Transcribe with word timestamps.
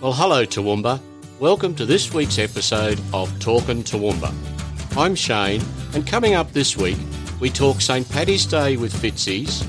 Well, 0.00 0.12
hello, 0.12 0.46
Toowoomba. 0.46 1.00
Welcome 1.40 1.74
to 1.74 1.84
this 1.84 2.14
week's 2.14 2.38
episode 2.38 3.00
of 3.12 3.36
Talkin' 3.40 3.82
Toowoomba. 3.82 4.32
I'm 4.96 5.16
Shane, 5.16 5.60
and 5.92 6.06
coming 6.06 6.34
up 6.34 6.52
this 6.52 6.76
week, 6.76 6.96
we 7.40 7.50
talk 7.50 7.80
St. 7.80 8.08
Paddy's 8.08 8.46
Day 8.46 8.76
with 8.76 8.94
Fitzy's, 8.94 9.66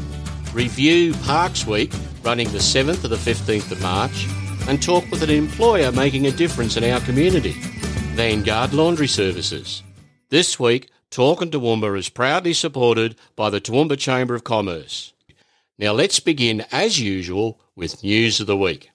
review 0.54 1.16
Parks 1.24 1.66
Week 1.66 1.92
running 2.24 2.48
the 2.52 2.60
7th 2.60 3.02
to 3.02 3.08
the 3.08 3.16
15th 3.16 3.72
of 3.72 3.82
March, 3.82 4.28
and 4.68 4.80
talk 4.80 5.10
with 5.10 5.24
an 5.24 5.32
employer 5.32 5.92
making 5.92 6.28
a 6.28 6.32
difference 6.32 6.78
in 6.78 6.84
our 6.84 7.00
community, 7.00 7.54
Vanguard 8.14 8.72
Laundry 8.72 9.08
Services. 9.08 9.82
This 10.30 10.60
week, 10.60 10.92
Talkin' 11.10 11.50
Toowoomba 11.50 11.98
is 11.98 12.08
proudly 12.08 12.54
supported 12.54 13.16
by 13.36 13.50
the 13.50 13.60
Toowoomba 13.60 13.98
Chamber 13.98 14.36
of 14.36 14.44
Commerce. 14.44 15.12
Now 15.80 15.94
let's 15.94 16.20
begin, 16.20 16.66
as 16.72 17.00
usual, 17.00 17.60
with 17.76 18.04
news 18.04 18.40
of 18.40 18.46
the 18.46 18.56
week. 18.56 18.92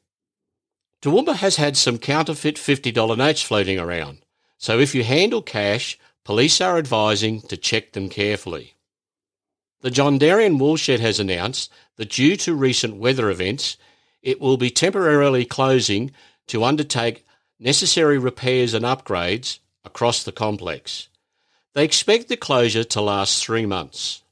Toowoomba 1.05 1.34
has 1.36 1.57
had 1.57 1.77
some 1.77 1.98
counterfeit 1.98 2.57
$50 2.57 3.18
notes 3.18 3.43
floating 3.43 3.79
around, 3.79 4.25
so 4.57 4.79
if 4.79 4.94
you 4.94 5.04
handle 5.04 5.43
cash, 5.43 5.99
police 6.25 6.63
are 6.63 6.79
advising 6.79 7.43
to 7.43 7.58
check 7.58 7.93
them 7.93 8.08
carefully. 8.08 8.72
The 9.82 9.90
Jondaryan 9.90 10.58
Woolshed 10.58 10.86
has 11.00 11.21
announced 11.21 11.71
that 11.96 12.08
due 12.08 12.39
to 12.39 12.54
recent 12.54 12.96
weather 12.96 13.29
events, 13.29 13.77
it 14.22 14.40
will 14.40 14.57
be 14.57 14.71
temporarily 14.71 15.44
closing 15.44 16.11
to 16.46 16.64
undertake 16.64 17.27
necessary 17.61 18.16
repairs 18.16 18.72
and 18.72 18.86
upgrades 18.86 19.58
across 19.85 20.25
the 20.25 20.32
complex. 20.32 21.11
They 21.75 21.85
expect 21.85 22.29
the 22.29 22.39
closure 22.39 22.82
to 22.82 23.02
last 23.02 23.44
three 23.44 23.66
months. 23.66 24.22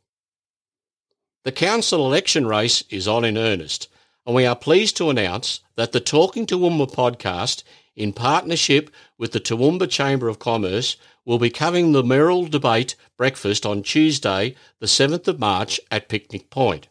The 1.44 1.52
council 1.52 2.06
election 2.06 2.46
race 2.46 2.82
is 2.88 3.06
on 3.06 3.26
in 3.26 3.36
earnest, 3.36 3.88
and 4.26 4.34
we 4.34 4.46
are 4.46 4.56
pleased 4.56 4.96
to 4.96 5.10
announce 5.10 5.60
that 5.76 5.92
the 5.92 6.00
Talking 6.00 6.46
Toowoomba 6.46 6.92
podcast, 6.92 7.62
in 7.96 8.12
partnership 8.12 8.90
with 9.18 9.32
the 9.32 9.40
Toowoomba 9.40 9.90
Chamber 9.90 10.28
of 10.28 10.38
Commerce, 10.38 10.96
will 11.24 11.38
be 11.38 11.50
covering 11.50 11.92
the 11.92 12.02
mayoral 12.02 12.46
debate 12.46 12.94
breakfast 13.16 13.66
on 13.66 13.82
Tuesday, 13.82 14.54
the 14.78 14.86
7th 14.86 15.28
of 15.28 15.38
March 15.38 15.80
at 15.90 16.08
Picnic 16.08 16.50
Point. 16.50 16.88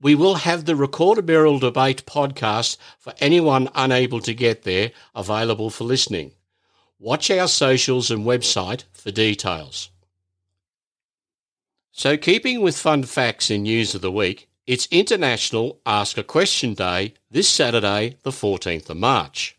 We 0.00 0.14
will 0.14 0.36
have 0.36 0.64
the 0.64 0.76
recorded 0.76 1.26
mayoral 1.26 1.58
debate 1.58 2.06
podcast 2.06 2.76
for 2.98 3.14
anyone 3.18 3.68
unable 3.74 4.20
to 4.20 4.34
get 4.34 4.62
there 4.62 4.92
available 5.14 5.70
for 5.70 5.84
listening. 5.84 6.32
Watch 7.00 7.30
our 7.30 7.48
socials 7.48 8.10
and 8.10 8.24
website 8.24 8.84
for 8.92 9.10
details. 9.10 9.90
So, 11.90 12.16
keeping 12.16 12.60
with 12.60 12.76
fun 12.76 13.02
facts 13.02 13.50
in 13.50 13.62
news 13.64 13.94
of 13.94 14.02
the 14.02 14.12
week, 14.12 14.47
it's 14.68 14.86
International 14.90 15.80
Ask 15.86 16.18
a 16.18 16.22
Question 16.22 16.74
Day 16.74 17.14
this 17.30 17.48
Saturday, 17.48 18.18
the 18.22 18.30
14th 18.30 18.90
of 18.90 18.98
March. 18.98 19.56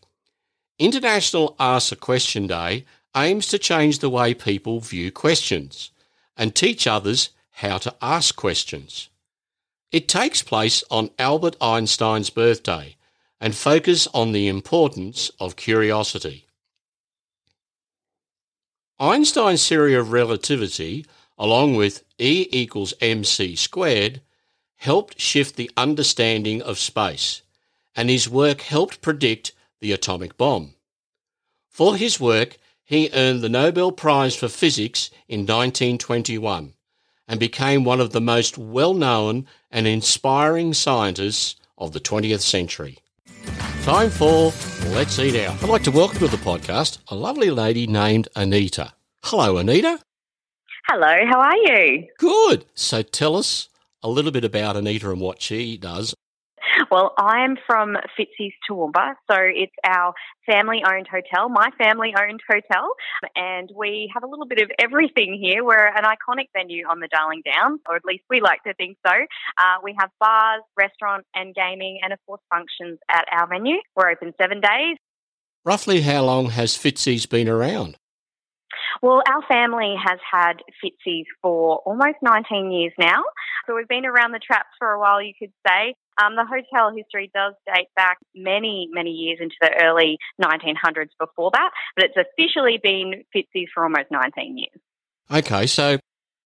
International 0.78 1.56
Ask 1.58 1.90
a 1.90 1.96
Question 1.96 2.46
Day 2.46 2.84
aims 3.16 3.48
to 3.48 3.58
change 3.58 3.98
the 3.98 4.08
way 4.08 4.34
people 4.34 4.78
view 4.78 5.10
questions 5.10 5.90
and 6.36 6.54
teach 6.54 6.86
others 6.86 7.30
how 7.54 7.78
to 7.78 7.92
ask 8.00 8.36
questions. 8.36 9.08
It 9.90 10.06
takes 10.06 10.44
place 10.44 10.84
on 10.92 11.10
Albert 11.18 11.56
Einstein's 11.60 12.30
birthday 12.30 12.94
and 13.40 13.52
focuses 13.56 14.06
on 14.14 14.30
the 14.30 14.46
importance 14.46 15.32
of 15.40 15.56
curiosity. 15.56 16.46
Einstein's 19.00 19.68
theory 19.68 19.96
of 19.96 20.12
relativity, 20.12 21.04
along 21.36 21.74
with 21.74 22.04
E 22.16 22.46
equals 22.52 22.94
mc 23.00 23.56
squared, 23.56 24.20
helped 24.80 25.20
shift 25.20 25.56
the 25.56 25.70
understanding 25.76 26.62
of 26.62 26.78
space, 26.78 27.42
and 27.94 28.08
his 28.08 28.30
work 28.30 28.62
helped 28.62 29.02
predict 29.02 29.52
the 29.80 29.92
atomic 29.92 30.38
bomb. 30.38 30.74
For 31.68 31.96
his 31.96 32.18
work, 32.18 32.56
he 32.82 33.10
earned 33.12 33.42
the 33.42 33.50
Nobel 33.50 33.92
Prize 33.92 34.34
for 34.34 34.48
Physics 34.48 35.10
in 35.28 35.40
1921 35.40 36.72
and 37.28 37.38
became 37.38 37.84
one 37.84 38.00
of 38.00 38.12
the 38.12 38.22
most 38.22 38.56
well 38.56 38.94
known 38.94 39.46
and 39.70 39.86
inspiring 39.86 40.72
scientists 40.72 41.56
of 41.76 41.92
the 41.92 42.00
20th 42.00 42.40
century. 42.40 42.98
Time 43.82 44.08
for 44.08 44.50
Let's 44.88 45.18
Eat 45.18 45.44
Out. 45.44 45.62
I'd 45.62 45.68
like 45.68 45.84
to 45.84 45.90
welcome 45.90 46.20
to 46.20 46.28
the 46.28 46.38
podcast 46.38 46.98
a 47.08 47.14
lovely 47.14 47.50
lady 47.50 47.86
named 47.86 48.28
Anita. 48.34 48.94
Hello, 49.24 49.58
Anita. 49.58 50.00
Hello, 50.88 51.26
how 51.28 51.38
are 51.38 51.56
you? 51.56 52.08
Good. 52.18 52.64
So 52.74 53.02
tell 53.02 53.36
us 53.36 53.68
a 54.02 54.08
little 54.08 54.30
bit 54.30 54.44
about 54.44 54.76
Anita 54.76 55.10
and 55.10 55.20
what 55.20 55.42
she 55.42 55.76
does 55.76 56.14
well, 56.90 57.14
I'm 57.16 57.56
from 57.66 57.96
Fitzy's 58.18 58.52
Toowoomba, 58.68 59.14
so 59.30 59.36
it's 59.38 59.72
our 59.84 60.12
family 60.44 60.82
owned 60.84 61.06
hotel, 61.06 61.48
my 61.48 61.70
family 61.78 62.12
owned 62.18 62.40
hotel, 62.48 62.94
and 63.36 63.70
we 63.76 64.10
have 64.12 64.24
a 64.24 64.26
little 64.26 64.46
bit 64.46 64.60
of 64.60 64.70
everything 64.78 65.38
here. 65.40 65.64
We're 65.64 65.86
an 65.86 66.04
iconic 66.04 66.46
venue 66.52 66.86
on 66.86 67.00
the 67.00 67.08
Darling 67.08 67.42
Downs, 67.44 67.80
or 67.88 67.96
at 67.96 68.04
least 68.04 68.24
we 68.28 68.40
like 68.40 68.62
to 68.64 68.74
think 68.74 68.96
so. 69.06 69.12
Uh, 69.12 69.76
we 69.84 69.94
have 69.98 70.10
bars, 70.18 70.62
restaurant, 70.76 71.24
and 71.34 71.54
gaming, 71.54 72.00
and 72.02 72.12
of 72.12 72.18
course 72.26 72.40
functions 72.50 72.98
at 73.08 73.24
our 73.30 73.46
venue. 73.48 73.76
We're 73.94 74.10
open 74.10 74.32
seven 74.40 74.60
days. 74.60 74.96
Roughly 75.64 76.00
how 76.00 76.24
long 76.24 76.50
has 76.50 76.76
Fitzy's 76.76 77.26
been 77.26 77.48
around? 77.48 77.96
Well, 79.02 79.22
our 79.26 79.42
family 79.48 79.94
has 79.96 80.18
had 80.30 80.54
Fitzy's 80.84 81.26
for 81.40 81.78
almost 81.86 82.18
19 82.22 82.70
years 82.70 82.92
now. 82.98 83.22
So 83.66 83.74
we've 83.74 83.88
been 83.88 84.04
around 84.04 84.32
the 84.32 84.38
traps 84.38 84.68
for 84.78 84.90
a 84.90 85.00
while, 85.00 85.22
you 85.22 85.32
could 85.38 85.52
say. 85.66 85.94
Um, 86.22 86.36
the 86.36 86.44
hotel 86.44 86.94
history 86.94 87.30
does 87.34 87.54
date 87.66 87.88
back 87.96 88.18
many, 88.34 88.88
many 88.92 89.10
years 89.10 89.38
into 89.40 89.54
the 89.60 89.72
early 89.82 90.18
1900s 90.42 91.08
before 91.18 91.50
that, 91.54 91.70
but 91.96 92.04
it's 92.04 92.16
officially 92.16 92.78
been 92.82 93.24
Fitzy's 93.34 93.70
for 93.72 93.84
almost 93.84 94.10
19 94.10 94.58
years. 94.58 94.80
Okay, 95.30 95.66
so 95.66 95.98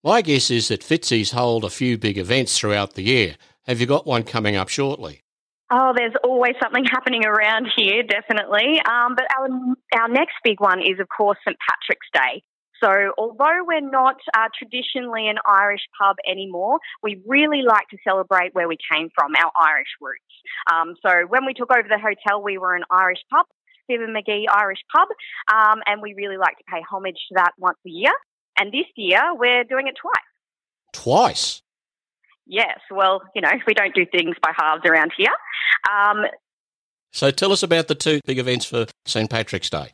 my 0.04 0.22
guess 0.22 0.50
is 0.50 0.68
that 0.68 0.82
Fitzy's 0.82 1.32
hold 1.32 1.64
a 1.64 1.70
few 1.70 1.98
big 1.98 2.18
events 2.18 2.56
throughout 2.56 2.94
the 2.94 3.02
year. 3.02 3.36
Have 3.66 3.80
you 3.80 3.86
got 3.86 4.06
one 4.06 4.22
coming 4.22 4.54
up 4.54 4.68
shortly? 4.68 5.23
Oh, 5.70 5.92
there's 5.96 6.14
always 6.22 6.54
something 6.62 6.84
happening 6.90 7.24
around 7.24 7.68
here, 7.74 8.02
definitely. 8.02 8.80
Um, 8.80 9.14
but 9.14 9.26
our 9.36 9.48
our 10.00 10.08
next 10.08 10.34
big 10.42 10.60
one 10.60 10.80
is, 10.80 11.00
of 11.00 11.08
course, 11.08 11.38
St 11.46 11.56
Patrick's 11.58 12.08
Day. 12.12 12.42
So, 12.82 13.12
although 13.16 13.64
we're 13.66 13.88
not 13.88 14.16
uh, 14.36 14.48
traditionally 14.58 15.28
an 15.28 15.36
Irish 15.46 15.82
pub 15.98 16.16
anymore, 16.28 16.80
we 17.02 17.22
really 17.26 17.62
like 17.62 17.88
to 17.90 17.96
celebrate 18.06 18.54
where 18.54 18.68
we 18.68 18.76
came 18.92 19.08
from, 19.14 19.32
our 19.36 19.50
Irish 19.58 19.88
roots. 20.00 20.20
Um, 20.70 20.94
so, 21.00 21.26
when 21.28 21.46
we 21.46 21.54
took 21.54 21.70
over 21.70 21.88
the 21.88 21.98
hotel, 21.98 22.42
we 22.42 22.58
were 22.58 22.74
an 22.74 22.84
Irish 22.90 23.20
pub, 23.30 23.46
Stephen 23.84 24.14
McGee 24.14 24.44
Irish 24.50 24.80
Pub, 24.94 25.08
um, 25.52 25.80
and 25.86 26.02
we 26.02 26.14
really 26.14 26.36
like 26.36 26.58
to 26.58 26.64
pay 26.70 26.82
homage 26.90 27.16
to 27.28 27.34
that 27.36 27.52
once 27.58 27.78
a 27.86 27.90
year. 27.90 28.12
And 28.58 28.72
this 28.72 28.86
year, 28.96 29.22
we're 29.34 29.64
doing 29.64 29.86
it 29.86 29.94
twice. 30.00 30.14
Twice? 30.92 31.62
Yes. 32.46 32.78
Well, 32.90 33.22
you 33.34 33.42
know, 33.42 33.50
we 33.66 33.74
don't 33.74 33.94
do 33.94 34.04
things 34.06 34.36
by 34.42 34.52
halves 34.56 34.82
around 34.84 35.12
here. 35.16 35.32
Um, 35.90 36.26
so, 37.12 37.30
tell 37.30 37.52
us 37.52 37.62
about 37.62 37.88
the 37.88 37.94
two 37.94 38.20
big 38.26 38.38
events 38.38 38.66
for 38.66 38.86
St. 39.06 39.30
Patrick's 39.30 39.70
Day. 39.70 39.92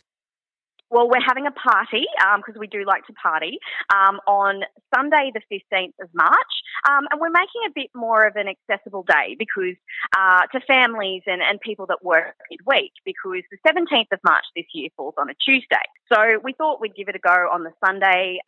Well, 0.91 1.09
we're 1.09 1.23
having 1.25 1.47
a 1.47 1.53
party 1.53 2.05
because 2.37 2.57
um, 2.57 2.61
we 2.61 2.67
do 2.67 2.85
like 2.85 3.07
to 3.07 3.13
party 3.13 3.59
um, 3.95 4.19
on 4.27 4.63
Sunday, 4.93 5.31
the 5.33 5.41
15th 5.47 5.95
of 6.03 6.09
March. 6.13 6.53
Um, 6.89 7.07
and 7.11 7.21
we're 7.21 7.31
making 7.31 7.63
a 7.69 7.73
bit 7.73 7.91
more 7.95 8.27
of 8.27 8.35
an 8.35 8.49
accessible 8.49 9.05
day 9.05 9.37
because 9.39 9.77
uh, 10.19 10.47
to 10.53 10.61
families 10.67 11.23
and, 11.27 11.43
and 11.43 11.61
people 11.61 11.87
that 11.87 12.03
work 12.03 12.35
midweek 12.51 12.91
because 13.05 13.45
the 13.53 13.59
17th 13.65 14.11
of 14.13 14.19
March 14.25 14.45
this 14.57 14.67
year 14.75 14.89
falls 14.97 15.15
on 15.17 15.31
a 15.31 15.35
Tuesday. 15.35 15.87
So 16.13 16.41
we 16.43 16.55
thought 16.55 16.81
we'd 16.81 16.97
give 16.97 17.09
it 17.09 17.15
a 17.15 17.21
go 17.21 17.49
on 17.53 17.63
the 17.63 17.73
Sunday. 17.85 18.41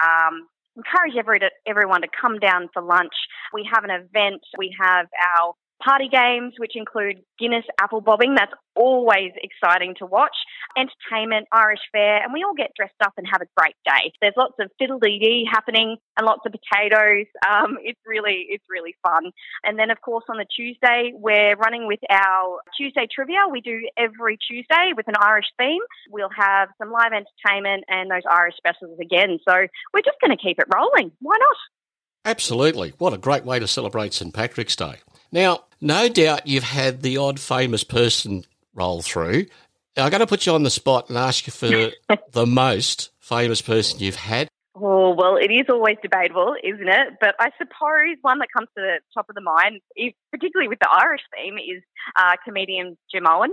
Encourage 0.77 1.17
every, 1.19 1.41
everyone 1.67 2.01
to 2.03 2.09
come 2.19 2.39
down 2.39 2.69
for 2.73 2.83
lunch. 2.83 3.13
We 3.53 3.69
have 3.73 3.85
an 3.85 3.91
event. 3.91 4.43
We 4.57 4.75
have 4.81 5.07
our 5.37 5.55
party 5.85 6.09
games, 6.09 6.55
which 6.59 6.73
include 6.75 7.23
Guinness 7.39 7.65
apple 7.81 8.01
bobbing. 8.01 8.35
That's 8.35 8.53
always 8.75 9.33
exciting 9.37 9.95
to 9.99 10.07
watch. 10.07 10.35
Entertainment, 10.77 11.49
Irish 11.53 11.81
fare, 11.93 12.23
and 12.23 12.33
we 12.33 12.43
all 12.43 12.55
get 12.55 12.71
dressed 12.77 13.01
up 13.05 13.13
and 13.17 13.27
have 13.31 13.43
a 13.43 13.47
great 13.57 13.75
day. 13.85 14.13
There's 14.21 14.35
lots 14.37 14.55
of 14.61 14.71
fiddle-dee-dee 14.79 15.49
happening 15.51 15.97
and 16.17 16.27
lots 16.27 16.41
of 16.47 16.53
potatoes. 16.53 17.27
Um, 17.49 17.79
it's 17.83 18.01
really, 18.07 18.47
it's 18.49 18.65
really 18.71 18.95
fun. 19.03 19.31
And 19.65 19.79
then, 19.79 19.91
of 19.91 20.01
course, 20.01 20.25
on 20.29 20.39
the 20.39 20.47
Tuesday, 20.57 21.13
we're 21.15 21.57
running 21.57 21.87
with 21.87 22.01
our 22.11 22.61
Tuesday 22.77 23.07
trivia. 23.13 23.41
We 23.51 23.61
do 23.61 23.81
every 23.97 24.39
Tuesday 24.39 24.93
with 24.97 25.09
an 25.09 25.15
Irish 25.21 25.47
theme. 25.59 25.83
We'll 26.11 26.31
have 26.37 26.69
some 26.79 26.91
live 26.91 27.13
entertainment 27.13 27.85
and 27.89 28.11
those 28.11 28.23
Irish 28.31 28.57
specials 28.57 28.99
again. 29.01 29.39
So 29.47 29.55
we're 29.93 30.03
just 30.05 30.21
going 30.21 30.37
to 30.37 30.43
keep 30.43 30.59
it 30.59 30.67
rolling. 30.75 31.13
Why 31.21 31.37
not? 31.39 31.57
Absolutely. 32.25 32.93
What 32.99 33.13
a 33.13 33.19
great 33.19 33.45
way 33.45 33.59
to 33.59 33.67
celebrate 33.67 34.15
St. 34.15 34.33
Patrick's 34.33 34.77
Day. 34.77 34.97
Now, 35.33 35.65
no 35.83 36.09
doubt 36.09 36.47
you've 36.47 36.63
had 36.63 37.03
the 37.03 37.17
odd 37.19 37.41
famous 37.41 37.85
person 37.85 38.45
roll 38.75 39.03
through. 39.03 39.47
I'm 39.97 40.11
going 40.11 40.21
to 40.21 40.27
put 40.27 40.47
you 40.47 40.55
on 40.55 40.63
the 40.63 40.71
spot 40.71 41.09
and 41.09 41.19
ask 41.19 41.47
you 41.47 41.53
for 41.53 41.91
the 42.33 42.47
most 42.47 43.11
famous 43.19 43.61
person 43.61 44.01
you've 44.01 44.17
had. 44.17 44.49
Oh, 44.75 45.11
well, 45.11 45.37
it 45.37 45.51
is 45.51 45.67
always 45.69 45.97
debatable, 46.03 46.55
isn't 46.65 46.89
it? 46.89 47.09
But 47.21 47.35
I 47.39 47.51
suppose 47.59 48.17
one 48.23 48.39
that 48.39 48.49
comes 48.57 48.69
to 48.77 48.81
the 48.81 49.01
top 49.13 49.29
of 49.29 49.35
the 49.35 49.43
mind, 49.43 49.81
particularly 50.31 50.69
with 50.69 50.79
the 50.79 50.89
Irish 50.91 51.21
theme, 51.37 51.59
is 51.59 51.83
uh, 52.17 52.37
comedian 52.45 52.97
Jimeoin. 53.15 53.49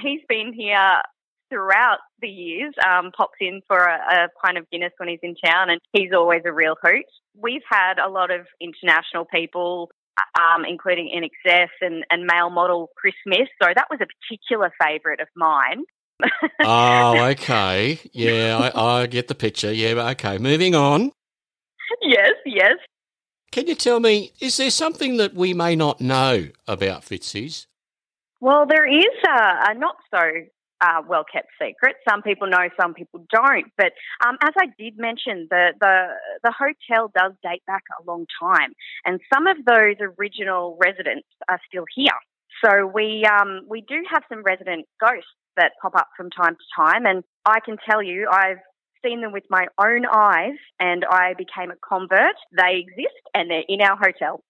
He's 0.00 0.20
been 0.28 0.52
here 0.52 1.02
throughout 1.50 1.98
the 2.20 2.28
years, 2.28 2.72
um, 2.86 3.10
pops 3.16 3.38
in 3.40 3.60
for 3.66 3.78
a, 3.78 3.96
a 3.96 4.28
pint 4.40 4.56
of 4.56 4.70
Guinness 4.70 4.92
when 4.98 5.08
he's 5.08 5.18
in 5.22 5.34
town, 5.34 5.70
and 5.70 5.80
he's 5.92 6.12
always 6.14 6.42
a 6.44 6.52
real 6.52 6.76
hoot. 6.80 7.04
We've 7.36 7.64
had 7.68 7.98
a 7.98 8.08
lot 8.08 8.30
of 8.30 8.46
international 8.60 9.24
people 9.24 9.90
um, 10.38 10.64
including 10.64 11.10
INXS 11.14 11.68
and, 11.80 12.04
and 12.10 12.24
male 12.24 12.50
model 12.50 12.90
Chris 12.96 13.14
Smith. 13.24 13.48
So 13.62 13.68
that 13.74 13.86
was 13.90 14.00
a 14.00 14.06
particular 14.06 14.72
favourite 14.80 15.20
of 15.20 15.28
mine. 15.36 15.84
oh, 16.60 17.24
okay. 17.30 17.98
Yeah, 18.12 18.70
I, 18.74 19.02
I 19.02 19.06
get 19.06 19.28
the 19.28 19.34
picture. 19.34 19.72
Yeah, 19.72 20.10
okay. 20.10 20.38
Moving 20.38 20.74
on. 20.74 21.12
Yes, 22.02 22.32
yes. 22.44 22.76
Can 23.52 23.66
you 23.66 23.74
tell 23.74 23.98
me, 23.98 24.32
is 24.40 24.56
there 24.58 24.70
something 24.70 25.16
that 25.16 25.34
we 25.34 25.54
may 25.54 25.74
not 25.74 26.00
know 26.00 26.48
about 26.68 27.02
Fitzy's? 27.02 27.66
Well, 28.40 28.66
there 28.66 28.86
is 28.86 29.04
a, 29.26 29.70
a 29.70 29.74
not 29.74 29.96
so 30.10 30.20
uh, 30.80 31.02
well 31.06 31.24
kept 31.30 31.48
secret. 31.60 31.96
Some 32.08 32.22
people 32.22 32.48
know, 32.48 32.68
some 32.80 32.94
people 32.94 33.24
don't. 33.32 33.66
But 33.76 33.92
um, 34.26 34.36
as 34.42 34.54
I 34.58 34.66
did 34.78 34.98
mention, 34.98 35.46
the, 35.50 35.72
the 35.80 36.06
the 36.44 36.52
hotel 36.52 37.10
does 37.14 37.32
date 37.42 37.62
back 37.66 37.82
a 38.00 38.04
long 38.10 38.26
time, 38.40 38.72
and 39.04 39.20
some 39.32 39.46
of 39.46 39.56
those 39.64 39.96
original 40.18 40.78
residents 40.82 41.28
are 41.48 41.60
still 41.68 41.84
here. 41.94 42.08
So 42.64 42.86
we 42.86 43.24
um, 43.24 43.62
we 43.68 43.80
do 43.82 44.02
have 44.10 44.22
some 44.28 44.42
resident 44.42 44.86
ghosts 45.00 45.30
that 45.56 45.72
pop 45.80 45.94
up 45.94 46.08
from 46.16 46.30
time 46.30 46.54
to 46.54 46.64
time, 46.76 47.06
and 47.06 47.24
I 47.44 47.60
can 47.60 47.76
tell 47.88 48.02
you, 48.02 48.28
I've 48.30 48.58
seen 49.04 49.22
them 49.22 49.32
with 49.32 49.44
my 49.48 49.66
own 49.78 50.04
eyes, 50.06 50.56
and 50.78 51.04
I 51.10 51.34
became 51.36 51.70
a 51.70 51.76
convert. 51.86 52.36
They 52.56 52.84
exist, 52.86 53.20
and 53.34 53.50
they're 53.50 53.64
in 53.68 53.80
our 53.80 53.96
hotel. 53.96 54.42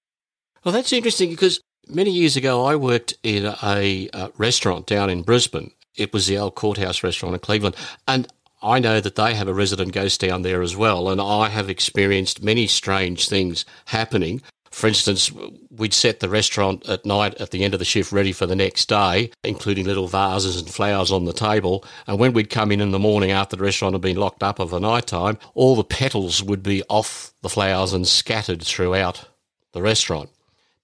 Well, 0.65 0.73
that's 0.73 0.93
interesting 0.93 1.31
because 1.31 1.61
many 1.88 2.11
years 2.11 2.37
ago 2.37 2.65
I 2.65 2.77
worked 2.77 3.15
in 3.23 3.47
a, 3.62 4.09
a 4.12 4.31
restaurant 4.37 4.87
down 4.87 5.09
in 5.09 5.23
Brisbane, 5.23 5.73
it 5.96 6.12
was 6.12 6.26
the 6.26 6.38
old 6.38 6.54
courthouse 6.54 7.02
restaurant 7.02 7.34
in 7.34 7.40
Cleveland. 7.40 7.76
And 8.06 8.28
I 8.62 8.78
know 8.78 9.00
that 9.00 9.16
they 9.16 9.34
have 9.34 9.48
a 9.48 9.54
resident 9.54 9.92
ghost 9.92 10.20
down 10.20 10.42
there 10.42 10.62
as 10.62 10.76
well. 10.76 11.08
And 11.08 11.20
I 11.20 11.48
have 11.48 11.70
experienced 11.70 12.42
many 12.42 12.66
strange 12.66 13.28
things 13.28 13.64
happening. 13.87 14.42
For 14.70 14.87
instance, 14.87 15.32
we'd 15.70 15.94
set 15.94 16.20
the 16.20 16.28
restaurant 16.28 16.88
at 16.88 17.04
night 17.04 17.34
at 17.40 17.50
the 17.50 17.64
end 17.64 17.75
of 17.75 17.81
the 17.81 17.84
shift 17.84 18.12
ready 18.12 18.32
for 18.32 18.46
the 18.46 18.54
next 18.54 18.88
day, 18.88 19.32
including 19.42 19.84
little 19.84 20.06
vases 20.06 20.60
and 20.60 20.70
flowers 20.70 21.10
on 21.10 21.25
the 21.25 21.32
table. 21.32 21.84
And 22.06 22.20
when 22.20 22.32
we'd 22.32 22.50
come 22.50 22.70
in 22.70 22.81
in 22.81 22.93
the 22.93 22.98
morning 22.98 23.32
after 23.32 23.56
the 23.56 23.64
restaurant 23.64 23.94
had 23.94 24.02
been 24.02 24.16
locked 24.16 24.44
up 24.44 24.60
of 24.60 24.70
the 24.70 24.78
night 24.78 25.08
time, 25.08 25.38
all 25.54 25.75
the 25.75 25.82
petals 25.82 26.43
would 26.43 26.62
be 26.62 26.84
off 26.88 27.32
the 27.43 27.48
flowers 27.48 27.93
and 27.93 28.06
scattered 28.06 28.62
throughout 28.62 29.28
the 29.72 29.82
restaurant. 29.82 30.31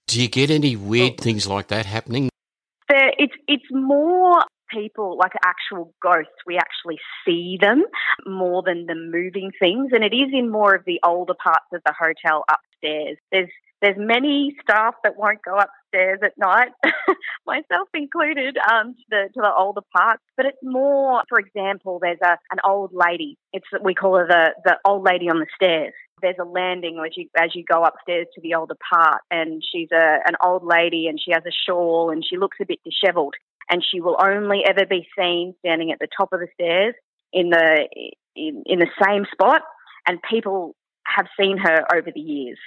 Do 0.09 0.21
you 0.21 0.29
get 0.29 0.51
any 0.51 0.75
weird 0.75 1.15
oh. 1.21 1.23
things 1.23 1.47
like 1.47 1.69
that 1.69 1.87
happening? 1.87 2.29
There, 2.89 3.13
it's 3.19 3.35
it's 3.49 3.65
more 3.71 4.45
people, 4.73 5.17
like 5.19 5.33
actual 5.45 5.95
ghosts, 6.03 6.45
we 6.47 6.57
actually 6.57 6.99
see 7.25 7.59
them 7.61 7.85
more 8.27 8.63
than 8.65 8.87
the 8.87 8.95
moving 8.95 9.53
things. 9.59 9.91
And 9.93 10.05
it 10.05 10.15
is 10.15 10.31
in 10.33 10.51
more 10.51 10.75
of 10.75 10.85
the 10.85 11.01
older 11.05 11.35
parts 11.35 11.67
of 11.73 11.83
the 11.85 11.95
hotel 11.99 12.45
upstairs. 12.51 13.19
There's 13.31 13.51
there's 13.83 13.97
many 13.99 14.57
staff 14.63 14.95
that 15.05 15.19
won't 15.19 15.43
go 15.43 15.59
upstairs 15.59 16.21
at 16.25 16.33
night, 16.39 16.71
myself 17.47 17.89
included, 17.93 18.57
um, 18.57 18.95
to 18.95 19.03
the 19.11 19.29
to 19.35 19.41
the 19.41 19.53
older 19.55 19.83
parts. 19.95 20.23
But 20.37 20.47
it's 20.47 20.59
more, 20.63 21.23
for 21.29 21.39
example, 21.39 21.99
there's 22.01 22.19
a 22.23 22.39
an 22.51 22.59
old 22.65 22.93
lady. 22.95 23.37
It's 23.53 23.67
we 23.83 23.95
call 23.95 24.17
her 24.17 24.27
the 24.27 24.55
the 24.65 24.79
old 24.85 25.05
lady 25.05 25.29
on 25.29 25.41
the 25.41 25.47
stairs. 25.55 25.93
There's 26.23 26.37
a 26.41 26.45
landing 26.45 26.99
as 27.05 27.17
you 27.17 27.29
as 27.39 27.55
you 27.55 27.65
go 27.71 27.85
upstairs 27.85 28.27
to 28.35 28.41
the 28.41 28.55
older 28.55 28.77
part, 28.93 29.21
and 29.31 29.63
she's 29.63 29.93
a 29.93 30.19
an 30.27 30.37
old 30.43 30.65
lady, 30.65 31.07
and 31.07 31.21
she 31.23 31.33
has 31.33 31.45
a 31.47 31.53
shawl, 31.67 32.11
and 32.11 32.25
she 32.27 32.39
looks 32.39 32.57
a 32.61 32.65
bit 32.65 32.79
dishevelled 32.83 33.35
and 33.71 33.85
she 33.85 34.01
will 34.01 34.17
only 34.21 34.63
ever 34.67 34.87
be 34.87 35.07
seen 35.19 35.55
standing 35.61 35.93
at 35.93 35.99
the 35.99 36.09
top 36.17 36.33
of 36.33 36.41
the 36.41 36.49
stairs 36.55 36.95
in 37.33 37.51
the 37.51 37.89
in, 38.35 38.63
in 38.67 38.79
the 38.79 38.89
same 39.03 39.25
spot, 39.33 39.63
and 40.07 40.19
people 40.23 40.75
have 41.07 41.27
seen 41.39 41.57
her 41.57 41.85
over 41.95 42.11
the 42.13 42.21
years. 42.21 42.59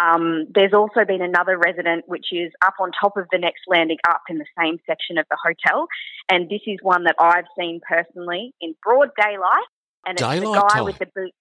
Um, 0.00 0.46
there's 0.54 0.72
also 0.72 1.04
been 1.04 1.20
another 1.20 1.58
resident 1.58 2.04
which 2.06 2.26
is 2.32 2.52
up 2.64 2.74
on 2.80 2.90
top 2.98 3.16
of 3.16 3.26
the 3.32 3.38
next 3.38 3.62
landing 3.66 3.98
up 4.08 4.22
in 4.28 4.38
the 4.38 4.46
same 4.58 4.78
section 4.86 5.18
of 5.18 5.26
the 5.30 5.36
hotel, 5.42 5.86
and 6.28 6.48
this 6.48 6.60
is 6.66 6.78
one 6.82 7.04
that 7.04 7.16
I've 7.18 7.46
seen 7.58 7.80
personally 7.86 8.54
in 8.60 8.74
broad 8.82 9.10
daylight, 9.20 9.68
and 10.06 10.12
it's 10.12 10.22
daylight 10.22 10.42
the 10.42 10.60
guy 10.60 10.74
time. 10.74 10.84
with 10.84 10.98
the 10.98 11.06
boot. 11.14 11.32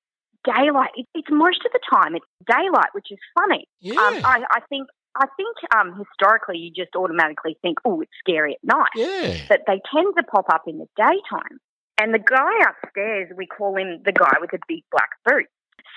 Daylight. 0.44 0.92
It, 0.96 1.06
it's 1.14 1.28
most 1.30 1.66
of 1.66 1.72
the 1.74 1.80
time 1.92 2.16
it's 2.16 2.26
daylight, 2.50 2.90
which 2.94 3.08
is 3.12 3.18
funny. 3.38 3.68
Yeah. 3.82 4.00
Um, 4.00 4.22
I, 4.24 4.44
I 4.50 4.60
think 4.70 4.88
I 5.16 5.26
think 5.36 5.56
um, 5.76 5.98
historically 5.98 6.58
you 6.58 6.72
just 6.72 6.96
automatically 6.96 7.58
think, 7.62 7.80
oh, 7.86 8.02
it's 8.02 8.12
scary 8.20 8.54
at 8.54 8.64
night. 8.64 8.90
Yeah. 8.96 9.38
But 9.50 9.62
they 9.68 9.82
tend 9.94 10.14
to 10.18 10.24
pop 10.24 10.46
up 10.52 10.64
in 10.68 10.78
the 10.78 10.88
daytime. 10.96 11.60
And 12.00 12.14
the 12.14 12.20
guy 12.20 12.52
upstairs, 12.70 13.32
we 13.36 13.48
call 13.48 13.76
him 13.76 14.02
the 14.06 14.12
guy 14.12 14.38
with 14.40 14.52
the 14.52 14.60
big 14.68 14.84
black 14.92 15.10
boots. 15.26 15.50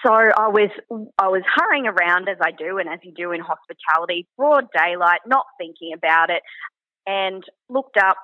So 0.04 0.12
I 0.12 0.48
was 0.48 0.70
I 1.18 1.28
was 1.28 1.42
hurrying 1.54 1.86
around 1.86 2.28
as 2.28 2.38
I 2.40 2.52
do 2.52 2.78
and 2.78 2.88
as 2.88 3.00
you 3.02 3.12
do 3.12 3.32
in 3.32 3.40
hospitality, 3.40 4.26
broad 4.36 4.66
daylight, 4.74 5.20
not 5.26 5.44
thinking 5.58 5.92
about 5.92 6.30
it, 6.30 6.42
and 7.06 7.44
looked 7.68 7.98
up, 7.98 8.16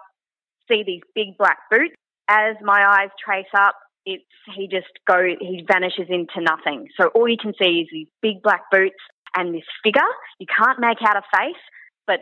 see 0.68 0.84
these 0.86 1.02
big 1.14 1.36
black 1.38 1.58
boots. 1.70 1.94
As 2.28 2.56
my 2.62 2.82
eyes 2.82 3.10
trace 3.22 3.52
up, 3.54 3.74
it's 4.06 4.24
he 4.54 4.68
just 4.68 4.86
go 5.06 5.22
he 5.38 5.66
vanishes 5.68 6.06
into 6.08 6.40
nothing. 6.40 6.88
So 6.98 7.08
all 7.08 7.28
you 7.28 7.36
can 7.40 7.52
see 7.60 7.80
is 7.80 7.88
these 7.92 8.08
big 8.22 8.42
black 8.42 8.62
boots 8.70 8.96
and 9.36 9.54
this 9.54 9.64
figure. 9.84 10.00
You 10.38 10.46
can't 10.46 10.80
make 10.80 10.98
out 11.02 11.16
a 11.16 11.22
face, 11.36 11.62
but 12.06 12.20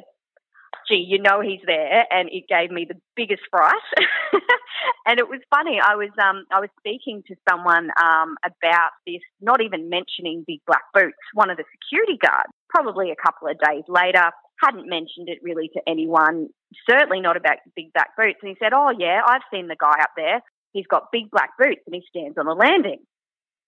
gee, 0.88 1.05
you 1.06 1.20
know 1.20 1.40
he's 1.40 1.61
there, 1.66 2.05
and 2.11 2.28
it 2.31 2.44
gave 2.49 2.70
me 2.70 2.87
the 2.88 2.99
biggest 3.16 3.43
fright. 3.50 3.75
and 5.06 5.19
it 5.19 5.28
was 5.28 5.40
funny. 5.50 5.78
I 5.81 5.96
was 5.96 6.11
um 6.22 6.44
I 6.52 6.61
was 6.61 6.70
speaking 6.78 7.22
to 7.28 7.34
someone 7.49 7.90
um 8.02 8.37
about 8.44 8.90
this, 9.06 9.22
not 9.40 9.62
even 9.62 9.88
mentioning 9.88 10.44
big 10.46 10.61
black 10.66 10.84
boots. 10.93 11.25
One 11.32 11.50
of 11.50 11.56
the 11.56 11.64
security 11.72 12.19
guards, 12.20 12.52
probably 12.69 13.11
a 13.11 13.22
couple 13.22 13.49
of 13.49 13.58
days 13.58 13.84
later, 13.88 14.31
hadn't 14.62 14.88
mentioned 14.88 15.28
it 15.28 15.38
really 15.43 15.69
to 15.75 15.81
anyone. 15.87 16.49
Certainly 16.88 17.20
not 17.20 17.37
about 17.37 17.58
big 17.76 17.93
black 17.93 18.10
boots. 18.17 18.38
And 18.43 18.50
he 18.50 18.56
said, 18.58 18.72
"Oh 18.75 18.93
yeah, 18.96 19.20
I've 19.26 19.46
seen 19.52 19.69
the 19.69 19.76
guy 19.78 19.96
up 20.00 20.12
there. 20.17 20.40
He's 20.72 20.87
got 20.87 21.12
big 21.12 21.31
black 21.31 21.50
boots, 21.58 21.82
and 21.87 21.94
he 21.94 22.02
stands 22.08 22.37
on 22.38 22.46
the 22.46 22.55
landing." 22.55 23.00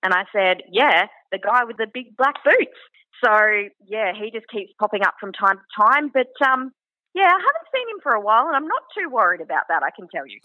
And 0.06 0.14
I 0.14 0.22
said, 0.32 0.62
Yeah, 0.70 1.06
the 1.32 1.38
guy 1.38 1.64
with 1.64 1.78
the 1.78 1.88
big 1.92 2.16
black 2.16 2.36
boots. 2.44 2.78
So, 3.24 3.32
yeah, 3.88 4.12
he 4.14 4.30
just 4.30 4.46
keeps 4.48 4.72
popping 4.78 5.02
up 5.02 5.14
from 5.18 5.32
time 5.32 5.56
to 5.56 5.84
time. 5.84 6.12
But, 6.14 6.30
um, 6.46 6.70
yeah, 7.12 7.24
I 7.24 7.40
haven't 7.40 7.72
seen 7.74 7.88
him 7.90 8.00
for 8.04 8.12
a 8.12 8.20
while, 8.20 8.46
and 8.46 8.54
I'm 8.54 8.68
not 8.68 8.82
too 8.96 9.10
worried 9.10 9.40
about 9.40 9.64
that, 9.68 9.82
I 9.82 9.90
can 9.90 10.06
tell 10.06 10.26
you. 10.28 10.38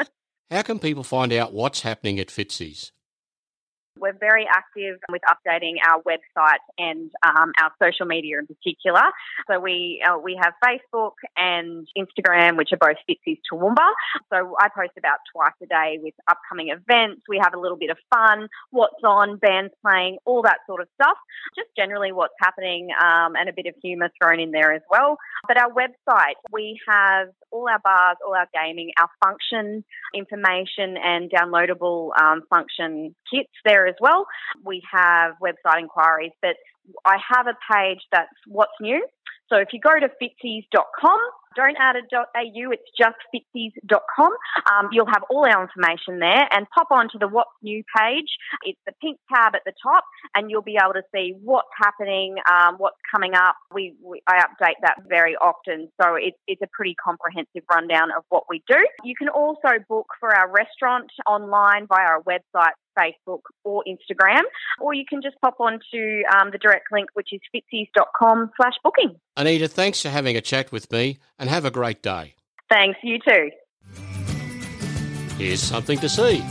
How 0.50 0.62
can 0.62 0.78
people 0.78 1.04
find 1.04 1.30
out 1.30 1.52
what's 1.52 1.82
happening 1.82 2.18
at 2.18 2.28
Fitzy's? 2.28 2.92
We're 3.98 4.16
very 4.18 4.46
active 4.50 4.98
with 5.10 5.22
updating 5.28 5.74
our 5.86 6.02
website 6.02 6.62
and 6.78 7.10
um, 7.24 7.52
our 7.60 7.70
social 7.82 8.06
media 8.06 8.38
in 8.38 8.46
particular. 8.46 9.02
So 9.50 9.60
we 9.60 10.02
uh, 10.06 10.18
we 10.18 10.38
have 10.40 10.52
Facebook 10.64 11.12
and 11.36 11.86
Instagram, 11.96 12.56
which 12.56 12.70
are 12.72 12.78
both 12.78 12.96
Fitzy's 13.08 13.38
Toowoomba. 13.50 13.88
So 14.32 14.56
I 14.60 14.68
post 14.68 14.92
about 14.98 15.18
twice 15.32 15.56
a 15.62 15.66
day 15.66 15.98
with 16.02 16.14
upcoming 16.28 16.68
events. 16.68 17.22
We 17.28 17.40
have 17.42 17.54
a 17.54 17.58
little 17.58 17.78
bit 17.78 17.90
of 17.90 17.98
fun, 18.12 18.48
what's 18.70 19.02
on, 19.04 19.38
bands 19.38 19.72
playing, 19.84 20.18
all 20.24 20.42
that 20.42 20.58
sort 20.66 20.80
of 20.80 20.88
stuff. 20.94 21.16
Just 21.56 21.68
generally 21.76 22.12
what's 22.12 22.34
happening 22.40 22.88
um, 23.00 23.34
and 23.36 23.48
a 23.48 23.52
bit 23.52 23.66
of 23.66 23.74
humour 23.82 24.10
thrown 24.20 24.40
in 24.40 24.50
there 24.50 24.72
as 24.72 24.82
well. 24.90 25.18
But 25.48 25.58
our 25.58 25.70
website, 25.70 26.36
we 26.52 26.78
have 26.88 27.28
all 27.50 27.68
our 27.68 27.80
bars, 27.82 28.16
all 28.26 28.34
our 28.34 28.48
gaming, 28.52 28.90
our 29.00 29.08
function 29.24 29.84
information 30.14 30.96
and 31.02 31.30
downloadable 31.30 32.10
um, 32.20 32.42
function 32.48 33.14
kits 33.32 33.52
there 33.64 33.85
as 33.86 33.94
well. 34.00 34.26
We 34.64 34.82
have 34.92 35.34
website 35.42 35.80
inquiries, 35.80 36.32
but 36.42 36.56
I 37.04 37.16
have 37.34 37.46
a 37.46 37.56
page 37.72 38.00
that's 38.12 38.28
what's 38.46 38.72
new. 38.80 39.06
So 39.48 39.56
if 39.56 39.68
you 39.72 39.80
go 39.80 39.92
to 39.98 40.08
fitzys.com, 40.08 41.18
don't 41.56 41.76
add 41.80 41.96
a 41.96 42.02
.au, 42.14 42.70
it's 42.70 42.90
just 42.96 43.16
fitzys.com. 43.34 44.32
Um, 44.72 44.88
you'll 44.92 45.06
have 45.06 45.24
all 45.30 45.46
our 45.46 45.62
information 45.62 46.20
there 46.20 46.46
and 46.52 46.66
pop 46.70 46.88
onto 46.90 47.18
the 47.18 47.28
What's 47.28 47.50
New 47.62 47.82
page. 47.96 48.28
It's 48.62 48.78
the 48.86 48.92
pink 49.00 49.18
tab 49.32 49.54
at 49.54 49.62
the 49.64 49.72
top 49.82 50.04
and 50.34 50.50
you'll 50.50 50.62
be 50.62 50.76
able 50.80 50.94
to 50.94 51.02
see 51.14 51.34
what's 51.42 51.68
happening, 51.76 52.36
um, 52.50 52.76
what's 52.78 52.98
coming 53.12 53.34
up. 53.34 53.56
We, 53.74 53.94
we, 54.02 54.22
I 54.26 54.38
update 54.44 54.78
that 54.82 54.96
very 55.08 55.36
often, 55.36 55.88
so 56.00 56.14
it's, 56.14 56.36
it's 56.46 56.62
a 56.62 56.68
pretty 56.72 56.94
comprehensive 56.94 57.62
rundown 57.70 58.10
of 58.16 58.24
what 58.28 58.44
we 58.48 58.62
do. 58.68 58.76
You 59.04 59.14
can 59.16 59.28
also 59.28 59.80
book 59.88 60.06
for 60.20 60.34
our 60.34 60.50
restaurant 60.50 61.10
online 61.26 61.86
via 61.86 62.06
our 62.06 62.22
website, 62.22 62.72
Facebook 62.98 63.42
or 63.64 63.84
Instagram, 63.86 64.42
or 64.80 64.94
you 64.94 65.04
can 65.08 65.20
just 65.22 65.36
pop 65.40 65.60
onto 65.60 66.22
um, 66.34 66.50
the 66.50 66.58
direct 66.58 66.86
link, 66.92 67.10
which 67.14 67.28
is 67.32 67.40
fitzys.com 67.54 68.50
slash 68.56 68.74
booking. 68.82 69.16
Anita, 69.36 69.68
thanks 69.68 70.00
for 70.00 70.08
having 70.08 70.36
a 70.36 70.40
chat 70.40 70.72
with 70.72 70.90
me 70.90 71.18
and 71.38 71.50
have 71.50 71.64
a 71.64 71.70
great 71.70 72.02
day. 72.02 72.34
Thanks, 72.70 72.98
you 73.02 73.18
too. 73.18 73.50
Here's 75.38 75.62
something 75.62 75.98
to 75.98 76.08
see. 76.08 76.42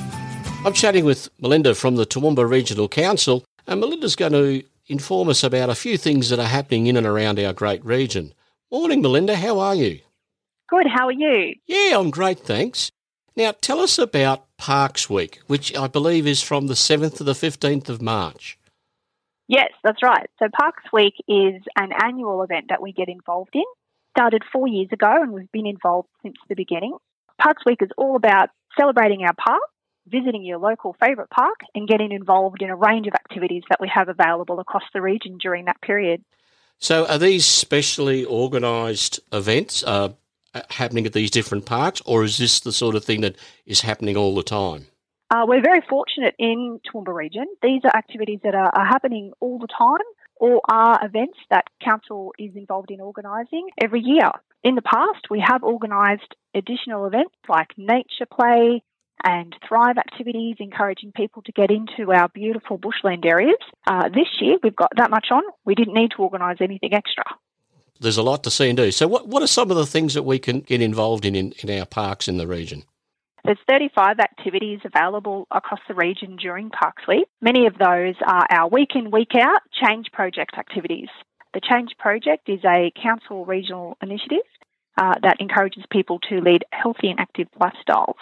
I'm 0.63 0.73
chatting 0.73 1.05
with 1.05 1.29
Melinda 1.39 1.75
from 1.75 1.95
the 1.95 2.05
Toowoomba 2.05 2.49
Regional 2.49 2.87
Council, 2.87 3.43
and 3.67 3.79
Melinda's 3.79 4.15
going 4.15 4.31
to 4.33 4.63
inform 4.87 5.29
us 5.29 5.43
about 5.43 5.69
a 5.69 5.75
few 5.75 5.97
things 5.97 6.29
that 6.29 6.39
are 6.39 6.47
happening 6.47 6.87
in 6.87 6.97
and 6.97 7.07
around 7.07 7.39
our 7.39 7.53
great 7.53 7.83
region. 7.83 8.33
Morning, 8.71 9.01
Melinda. 9.01 9.35
How 9.35 9.59
are 9.59 9.75
you? 9.75 9.99
Good. 10.69 10.87
How 10.87 11.07
are 11.07 11.11
you? 11.11 11.55
Yeah, 11.67 11.97
I'm 11.97 12.09
great, 12.09 12.39
thanks. 12.39 12.91
Now, 13.35 13.53
tell 13.59 13.79
us 13.79 13.97
about 13.97 14.45
Parks 14.57 15.09
Week, 15.09 15.39
which 15.47 15.75
I 15.75 15.87
believe 15.87 16.25
is 16.25 16.41
from 16.41 16.67
the 16.67 16.73
7th 16.73 17.17
to 17.17 17.23
the 17.23 17.33
15th 17.33 17.89
of 17.89 18.01
March. 18.01 18.57
Yes, 19.47 19.71
that's 19.83 20.01
right. 20.01 20.27
So, 20.39 20.47
Parks 20.59 20.83
Week 20.93 21.13
is 21.27 21.61
an 21.75 21.91
annual 22.01 22.41
event 22.43 22.65
that 22.69 22.81
we 22.81 22.91
get 22.91 23.09
involved 23.09 23.51
in. 23.53 23.63
Started 24.17 24.43
four 24.51 24.67
years 24.67 24.87
ago, 24.91 25.21
and 25.21 25.31
we've 25.31 25.51
been 25.51 25.67
involved 25.67 26.07
since 26.23 26.35
the 26.47 26.55
beginning. 26.55 26.97
Parks 27.41 27.63
Week 27.65 27.79
is 27.81 27.89
all 27.97 28.15
about 28.15 28.49
celebrating 28.77 29.23
our 29.23 29.33
park 29.33 29.61
visiting 30.07 30.43
your 30.43 30.57
local 30.57 30.95
favourite 30.99 31.29
park 31.29 31.61
and 31.73 31.87
getting 31.87 32.11
involved 32.11 32.61
in 32.61 32.69
a 32.69 32.75
range 32.75 33.07
of 33.07 33.13
activities 33.13 33.63
that 33.69 33.79
we 33.81 33.87
have 33.87 34.09
available 34.09 34.59
across 34.59 34.83
the 34.93 35.01
region 35.01 35.37
during 35.37 35.65
that 35.65 35.81
period. 35.81 36.23
So, 36.77 37.07
are 37.07 37.17
these 37.17 37.45
specially 37.45 38.25
organised 38.25 39.19
events 39.31 39.83
uh, 39.83 40.09
happening 40.69 41.05
at 41.05 41.13
these 41.13 41.31
different 41.31 41.65
parks, 41.65 42.01
or 42.05 42.23
is 42.23 42.37
this 42.37 42.59
the 42.59 42.71
sort 42.71 42.95
of 42.95 43.03
thing 43.03 43.21
that 43.21 43.35
is 43.65 43.81
happening 43.81 44.17
all 44.17 44.35
the 44.35 44.43
time? 44.43 44.87
Uh, 45.31 45.45
we're 45.47 45.61
very 45.61 45.81
fortunate 45.89 46.35
in 46.37 46.79
Toowoomba 46.85 47.13
region. 47.13 47.45
These 47.63 47.81
are 47.85 47.95
activities 47.95 48.39
that 48.43 48.53
are, 48.53 48.69
are 48.75 48.85
happening 48.85 49.31
all 49.39 49.57
the 49.57 49.67
time 49.67 50.05
or 50.37 50.61
are 50.69 50.99
events 51.03 51.37
that 51.49 51.65
council 51.83 52.33
is 52.37 52.55
involved 52.55 52.91
in 52.91 53.01
organising 53.01 53.67
every 53.81 54.01
year. 54.01 54.31
In 54.63 54.75
the 54.75 54.81
past, 54.81 55.29
we 55.29 55.43
have 55.45 55.63
organised 55.63 56.35
additional 56.53 57.05
events 57.05 57.35
like 57.47 57.69
nature 57.77 58.25
play, 58.31 58.81
and 59.23 59.55
Thrive 59.67 59.97
activities, 59.97 60.57
encouraging 60.59 61.11
people 61.15 61.41
to 61.43 61.51
get 61.51 61.71
into 61.71 62.11
our 62.11 62.29
beautiful 62.29 62.77
bushland 62.77 63.25
areas. 63.25 63.57
Uh, 63.87 64.09
this 64.09 64.27
year, 64.39 64.57
we've 64.61 64.75
got 64.75 64.91
that 64.97 65.09
much 65.09 65.27
on. 65.31 65.43
We 65.65 65.73
didn't 65.73 65.93
need 65.93 66.11
to 66.11 66.17
organise 66.17 66.57
anything 66.61 66.93
extra. 66.93 67.23
There's 67.99 68.17
a 68.17 68.23
lot 68.23 68.43
to 68.43 68.51
see 68.51 68.69
and 68.69 68.77
do. 68.77 68.91
So, 68.91 69.07
what, 69.07 69.27
what 69.27 69.41
are 69.41 69.47
some 69.47 69.71
of 69.71 69.77
the 69.77 69.85
things 69.85 70.13
that 70.13 70.23
we 70.23 70.37
can 70.37 70.59
get 70.61 70.81
involved 70.81 71.25
in, 71.25 71.35
in 71.35 71.53
in 71.63 71.79
our 71.79 71.85
parks 71.85 72.27
in 72.27 72.37
the 72.37 72.47
region? 72.47 72.83
There's 73.45 73.59
35 73.69 74.19
activities 74.19 74.79
available 74.83 75.47
across 75.51 75.79
the 75.87 75.93
region 75.93 76.35
during 76.35 76.71
Parks 76.71 77.03
Week. 77.07 77.27
Many 77.41 77.67
of 77.67 77.77
those 77.77 78.15
are 78.25 78.47
our 78.49 78.67
week 78.67 78.95
in, 78.95 79.11
week 79.11 79.35
out 79.39 79.61
change 79.71 80.07
project 80.11 80.57
activities. 80.57 81.09
The 81.53 81.61
Change 81.61 81.91
Project 81.99 82.49
is 82.49 82.61
a 82.65 82.91
council 83.01 83.45
regional 83.45 83.97
initiative 84.01 84.47
uh, 84.97 85.13
that 85.21 85.39
encourages 85.39 85.83
people 85.91 86.17
to 86.27 86.41
lead 86.41 86.65
healthy 86.71 87.09
and 87.09 87.19
active 87.19 87.47
lifestyles 87.61 88.15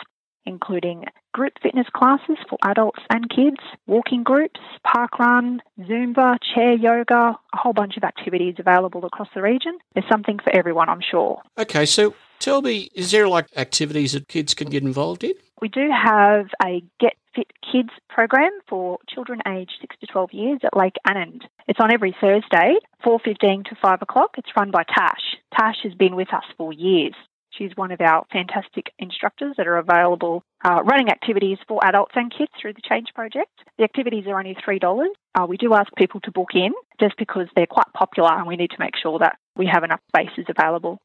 including 0.45 1.05
group 1.33 1.53
fitness 1.61 1.87
classes 1.95 2.37
for 2.49 2.57
adults 2.63 2.99
and 3.09 3.29
kids, 3.29 3.57
walking 3.87 4.23
groups, 4.23 4.59
park 4.83 5.17
run, 5.19 5.61
Zumba, 5.79 6.37
chair 6.53 6.73
yoga, 6.73 7.37
a 7.53 7.57
whole 7.57 7.73
bunch 7.73 7.97
of 7.97 8.03
activities 8.03 8.55
available 8.59 9.05
across 9.05 9.29
the 9.33 9.41
region. 9.41 9.77
There's 9.93 10.07
something 10.11 10.39
for 10.43 10.55
everyone, 10.55 10.89
I'm 10.89 11.01
sure. 11.01 11.41
Okay, 11.57 11.85
so 11.85 12.13
tell 12.39 12.61
me, 12.61 12.89
is 12.93 13.11
there 13.11 13.27
like 13.27 13.47
activities 13.55 14.13
that 14.13 14.27
kids 14.27 14.53
can 14.53 14.69
get 14.69 14.83
involved 14.83 15.23
in? 15.23 15.33
We 15.61 15.69
do 15.69 15.89
have 15.91 16.47
a 16.63 16.83
Get 16.99 17.13
Fit 17.35 17.51
Kids 17.71 17.89
program 18.09 18.51
for 18.67 18.99
children 19.09 19.39
aged 19.47 19.73
6 19.81 19.95
to 20.01 20.07
12 20.07 20.29
years 20.33 20.59
at 20.63 20.75
Lake 20.75 20.95
Annand. 21.07 21.43
It's 21.67 21.79
on 21.79 21.91
every 21.91 22.15
Thursday, 22.19 22.75
4.15 23.05 23.65
to 23.65 23.75
5 23.81 24.01
o'clock. 24.01 24.31
It's 24.37 24.49
run 24.57 24.71
by 24.71 24.83
Tash. 24.83 25.37
Tash 25.57 25.77
has 25.83 25.93
been 25.93 26.15
with 26.15 26.33
us 26.33 26.43
for 26.57 26.73
years. 26.73 27.13
She's 27.57 27.71
one 27.75 27.91
of 27.91 28.01
our 28.01 28.25
fantastic 28.31 28.87
instructors 28.97 29.53
that 29.57 29.67
are 29.67 29.77
available 29.77 30.43
uh, 30.65 30.81
running 30.83 31.09
activities 31.09 31.59
for 31.67 31.79
adults 31.85 32.13
and 32.15 32.33
kids 32.35 32.51
through 32.59 32.73
the 32.73 32.81
Change 32.81 33.09
Project. 33.13 33.51
The 33.77 33.83
activities 33.83 34.25
are 34.27 34.39
only 34.39 34.55
$3. 34.55 35.05
Uh, 35.35 35.45
we 35.47 35.57
do 35.57 35.73
ask 35.73 35.93
people 35.95 36.19
to 36.21 36.31
book 36.31 36.49
in 36.55 36.71
just 36.99 37.15
because 37.17 37.47
they're 37.55 37.67
quite 37.67 37.91
popular 37.93 38.31
and 38.33 38.47
we 38.47 38.55
need 38.55 38.71
to 38.71 38.79
make 38.79 38.95
sure 39.01 39.19
that 39.19 39.37
we 39.55 39.69
have 39.71 39.83
enough 39.83 40.01
spaces 40.09 40.45
available. 40.49 40.99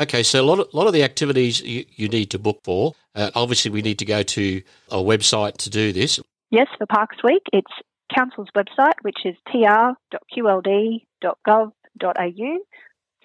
Okay, 0.00 0.22
so 0.22 0.40
a 0.40 0.46
lot 0.46 0.60
of, 0.60 0.72
lot 0.72 0.86
of 0.86 0.92
the 0.92 1.02
activities 1.02 1.60
you, 1.60 1.84
you 1.90 2.08
need 2.08 2.30
to 2.30 2.38
book 2.38 2.60
for. 2.62 2.94
Uh, 3.14 3.30
obviously, 3.34 3.70
we 3.70 3.82
need 3.82 3.98
to 3.98 4.04
go 4.04 4.22
to 4.22 4.62
a 4.90 4.98
website 4.98 5.56
to 5.58 5.70
do 5.70 5.92
this. 5.92 6.20
Yes, 6.50 6.68
for 6.78 6.86
Parks 6.86 7.16
Week, 7.24 7.42
it's 7.52 7.72
Council's 8.14 8.48
website, 8.56 8.94
which 9.02 9.18
is 9.24 9.34
tr.qld.gov.au 9.50 9.98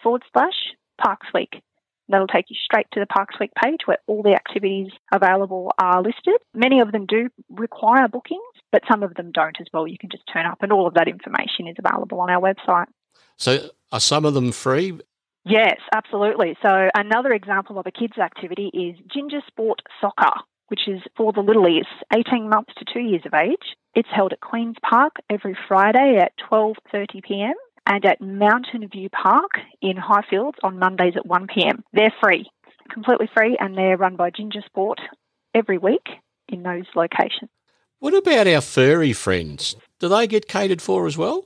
forward 0.02 0.24
slash 0.34 0.74
Parks 1.02 1.28
Week. 1.34 1.62
That'll 2.10 2.28
take 2.28 2.50
you 2.50 2.58
straight 2.62 2.88
to 2.94 3.00
the 3.00 3.06
Parks 3.06 3.36
Week 3.40 3.52
page 3.64 3.82
where 3.86 4.00
all 4.08 4.24
the 4.24 4.34
activities 4.34 4.92
available 5.14 5.72
are 5.80 6.02
listed. 6.02 6.36
Many 6.54 6.82
of 6.82 6.92
them 6.92 7.06
do 7.06 7.30
require 7.50 8.08
bookings, 8.08 8.42
but 8.72 8.82
some 8.92 9.04
of 9.04 9.14
them 9.14 9.32
don't 9.32 9.56
as 9.62 9.68
well. 9.72 9.88
You 9.88 9.98
can 9.98 10.10
just 10.12 10.24
turn 10.32 10.46
up, 10.46 10.58
and 10.62 10.74
all 10.74 10.88
of 10.88 10.96
that 10.96 11.08
information 11.08 11.68
is 11.68 11.76
available 11.80 12.20
on 12.20 12.30
our 12.30 12.42
website. 12.42 12.88
So, 13.38 13.70
are 13.92 14.00
some 14.02 14.26
of 14.26 14.34
them 14.34 14.52
free? 14.52 15.00
Yes, 15.46 15.78
absolutely. 15.94 16.58
So, 16.62 16.90
another 16.96 17.32
example 17.32 17.78
of 17.80 17.86
a 17.86 17.92
kids' 17.92 18.18
activity 18.18 18.72
is 18.74 18.96
Ginger 19.14 19.42
Sport 19.48 19.82
Soccer, 20.00 20.40
which 20.68 20.88
is 20.88 21.02
for 21.18 21.34
the 21.34 21.42
littlies, 21.42 21.88
18 22.16 22.50
months 22.50 22.74
to 22.78 22.86
two 22.92 23.02
years 23.02 23.24
of 23.26 23.34
age. 23.34 23.76
It's 23.94 24.10
held 24.12 24.34
at 24.34 24.40
Queen's 24.40 24.78
Park 24.90 25.18
every 25.30 25.58
Friday 25.68 26.18
at 26.22 26.32
12:30 26.50 27.24
p.m 27.24 27.54
and 27.86 28.06
at 28.06 28.22
Mountain 28.22 28.88
View 28.90 29.10
Park 29.10 29.52
in 29.82 29.98
Highfields 29.98 30.58
on 30.64 30.80
Mondays 30.80 31.16
at 31.16 31.26
1pm. 31.26 31.84
They're 31.92 32.14
free, 32.22 32.50
completely 32.92 33.30
free, 33.36 33.58
and 33.60 33.78
they're 33.78 33.98
run 33.98 34.16
by 34.16 34.30
Ginger 34.30 34.62
Sport 34.66 35.00
every 35.54 35.78
week 35.78 36.08
in 36.48 36.64
those 36.64 36.86
locations. 36.96 37.50
What 38.00 38.14
about 38.14 38.48
our 38.48 38.62
furry 38.62 39.14
friends? 39.14 39.76
Do 40.00 40.10
they 40.10 40.28
get 40.28 40.48
catered 40.48 40.82
for 40.82 41.08
as 41.08 41.18
well? 41.18 41.46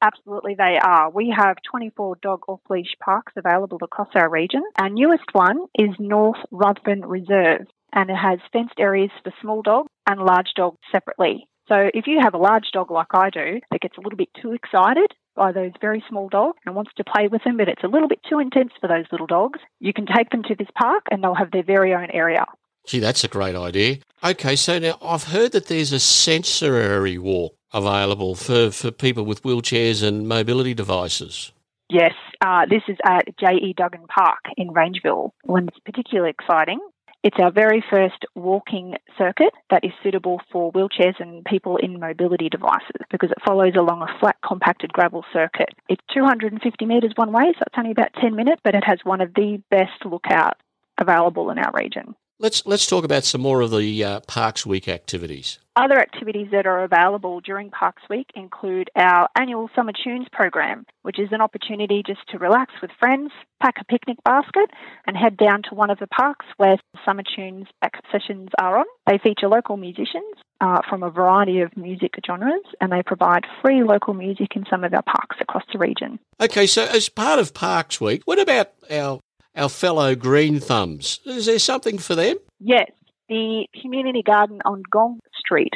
Absolutely, 0.00 0.54
they 0.54 0.78
are. 0.82 1.10
We 1.10 1.34
have 1.36 1.56
24 1.70 2.16
dog 2.22 2.42
off 2.48 2.60
leash 2.70 2.94
parks 3.02 3.32
available 3.36 3.78
across 3.82 4.08
our 4.14 4.30
region. 4.30 4.62
Our 4.80 4.90
newest 4.90 5.24
one 5.32 5.66
is 5.76 5.90
North 5.98 6.38
Ruthven 6.50 7.04
Reserve, 7.04 7.66
and 7.92 8.10
it 8.10 8.16
has 8.16 8.38
fenced 8.52 8.78
areas 8.78 9.10
for 9.24 9.32
small 9.40 9.62
dogs 9.62 9.88
and 10.06 10.20
large 10.20 10.52
dogs 10.54 10.78
separately. 10.92 11.48
So 11.68 11.90
if 11.92 12.06
you 12.06 12.18
have 12.22 12.34
a 12.34 12.38
large 12.38 12.70
dog 12.72 12.90
like 12.90 13.12
I 13.12 13.30
do 13.30 13.60
that 13.70 13.80
gets 13.80 13.98
a 13.98 14.00
little 14.00 14.16
bit 14.16 14.30
too 14.40 14.52
excited 14.52 15.12
by 15.36 15.52
those 15.52 15.72
very 15.80 16.02
small 16.08 16.28
dogs 16.28 16.58
and 16.64 16.74
wants 16.74 16.92
to 16.96 17.04
play 17.04 17.28
with 17.28 17.44
them, 17.44 17.56
but 17.56 17.68
it's 17.68 17.84
a 17.84 17.88
little 17.88 18.08
bit 18.08 18.20
too 18.28 18.38
intense 18.38 18.72
for 18.80 18.88
those 18.88 19.04
little 19.12 19.26
dogs, 19.26 19.60
you 19.78 19.92
can 19.92 20.06
take 20.06 20.30
them 20.30 20.42
to 20.44 20.54
this 20.54 20.68
park 20.74 21.04
and 21.10 21.22
they'll 21.22 21.34
have 21.34 21.50
their 21.50 21.62
very 21.62 21.94
own 21.94 22.10
area. 22.12 22.44
Gee, 22.86 23.00
that's 23.00 23.24
a 23.24 23.28
great 23.28 23.54
idea. 23.54 23.98
Okay, 24.24 24.56
so 24.56 24.78
now 24.78 24.98
I've 25.02 25.24
heard 25.24 25.52
that 25.52 25.66
there's 25.66 25.92
a 25.92 26.00
sensory 26.00 27.18
walk 27.18 27.57
available 27.72 28.34
for, 28.34 28.70
for 28.70 28.90
people 28.90 29.24
with 29.24 29.42
wheelchairs 29.42 30.02
and 30.02 30.28
mobility 30.28 30.74
devices. 30.74 31.52
Yes, 31.90 32.12
uh, 32.40 32.66
this 32.68 32.82
is 32.88 32.96
at 33.04 33.24
J.E. 33.38 33.74
Duggan 33.76 34.06
Park 34.08 34.40
in 34.56 34.68
Rangeville. 34.68 35.30
When 35.44 35.68
it's 35.68 35.78
particularly 35.84 36.30
exciting 36.30 36.80
it's 37.24 37.36
our 37.40 37.50
very 37.50 37.82
first 37.90 38.24
walking 38.36 38.94
circuit 39.16 39.52
that 39.70 39.84
is 39.84 39.90
suitable 40.02 40.40
for 40.52 40.72
wheelchairs 40.72 41.18
and 41.18 41.44
people 41.44 41.76
in 41.76 41.98
mobility 41.98 42.48
devices 42.48 43.02
because 43.10 43.30
it 43.30 43.42
follows 43.44 43.74
along 43.76 44.02
a 44.02 44.18
flat 44.20 44.36
compacted 44.46 44.92
gravel 44.92 45.24
circuit. 45.32 45.70
It's 45.88 46.02
250 46.14 46.86
metres 46.86 47.12
one 47.16 47.32
way, 47.32 47.52
so 47.54 47.64
it's 47.66 47.76
only 47.76 47.90
about 47.90 48.14
10 48.20 48.36
minutes, 48.36 48.60
but 48.62 48.76
it 48.76 48.84
has 48.84 49.00
one 49.02 49.20
of 49.20 49.34
the 49.34 49.60
best 49.70 50.04
lookouts 50.04 50.60
available 50.96 51.50
in 51.50 51.58
our 51.58 51.72
region. 51.74 52.14
Let's 52.40 52.64
let's 52.66 52.86
talk 52.86 53.04
about 53.04 53.24
some 53.24 53.40
more 53.40 53.62
of 53.62 53.72
the 53.72 54.04
uh, 54.04 54.20
Parks 54.20 54.64
Week 54.64 54.86
activities. 54.86 55.58
Other 55.74 55.98
activities 55.98 56.48
that 56.52 56.66
are 56.66 56.84
available 56.84 57.40
during 57.40 57.68
Parks 57.70 58.02
Week 58.08 58.28
include 58.36 58.90
our 58.94 59.28
annual 59.36 59.68
Summer 59.74 59.90
Tunes 59.92 60.28
program, 60.30 60.86
which 61.02 61.18
is 61.18 61.30
an 61.32 61.40
opportunity 61.40 62.04
just 62.06 62.20
to 62.28 62.38
relax 62.38 62.74
with 62.80 62.92
friends, 63.00 63.32
pack 63.60 63.74
a 63.80 63.84
picnic 63.84 64.18
basket, 64.24 64.70
and 65.06 65.16
head 65.16 65.36
down 65.36 65.62
to 65.68 65.74
one 65.74 65.90
of 65.90 65.98
the 65.98 66.06
parks 66.06 66.46
where 66.58 66.76
Summer 67.04 67.24
Tunes 67.24 67.66
sessions 68.12 68.50
are 68.60 68.78
on. 68.78 68.86
They 69.08 69.18
feature 69.18 69.48
local 69.48 69.76
musicians 69.76 70.34
uh, 70.60 70.78
from 70.88 71.02
a 71.02 71.10
variety 71.10 71.60
of 71.60 71.76
music 71.76 72.14
genres, 72.24 72.62
and 72.80 72.92
they 72.92 73.02
provide 73.02 73.42
free 73.62 73.82
local 73.82 74.14
music 74.14 74.54
in 74.54 74.64
some 74.70 74.84
of 74.84 74.94
our 74.94 75.02
parks 75.02 75.38
across 75.40 75.64
the 75.72 75.78
region. 75.78 76.20
Okay, 76.40 76.68
so 76.68 76.84
as 76.84 77.08
part 77.08 77.40
of 77.40 77.52
Parks 77.52 78.00
Week, 78.00 78.22
what 78.26 78.38
about 78.38 78.70
our 78.90 79.18
our 79.58 79.68
fellow 79.68 80.14
green 80.14 80.60
thumbs. 80.60 81.20
Is 81.26 81.46
there 81.46 81.58
something 81.58 81.98
for 81.98 82.14
them? 82.14 82.36
Yes, 82.60 82.90
the 83.28 83.66
community 83.82 84.22
garden 84.22 84.60
on 84.64 84.82
Gong 84.90 85.20
Street. 85.38 85.74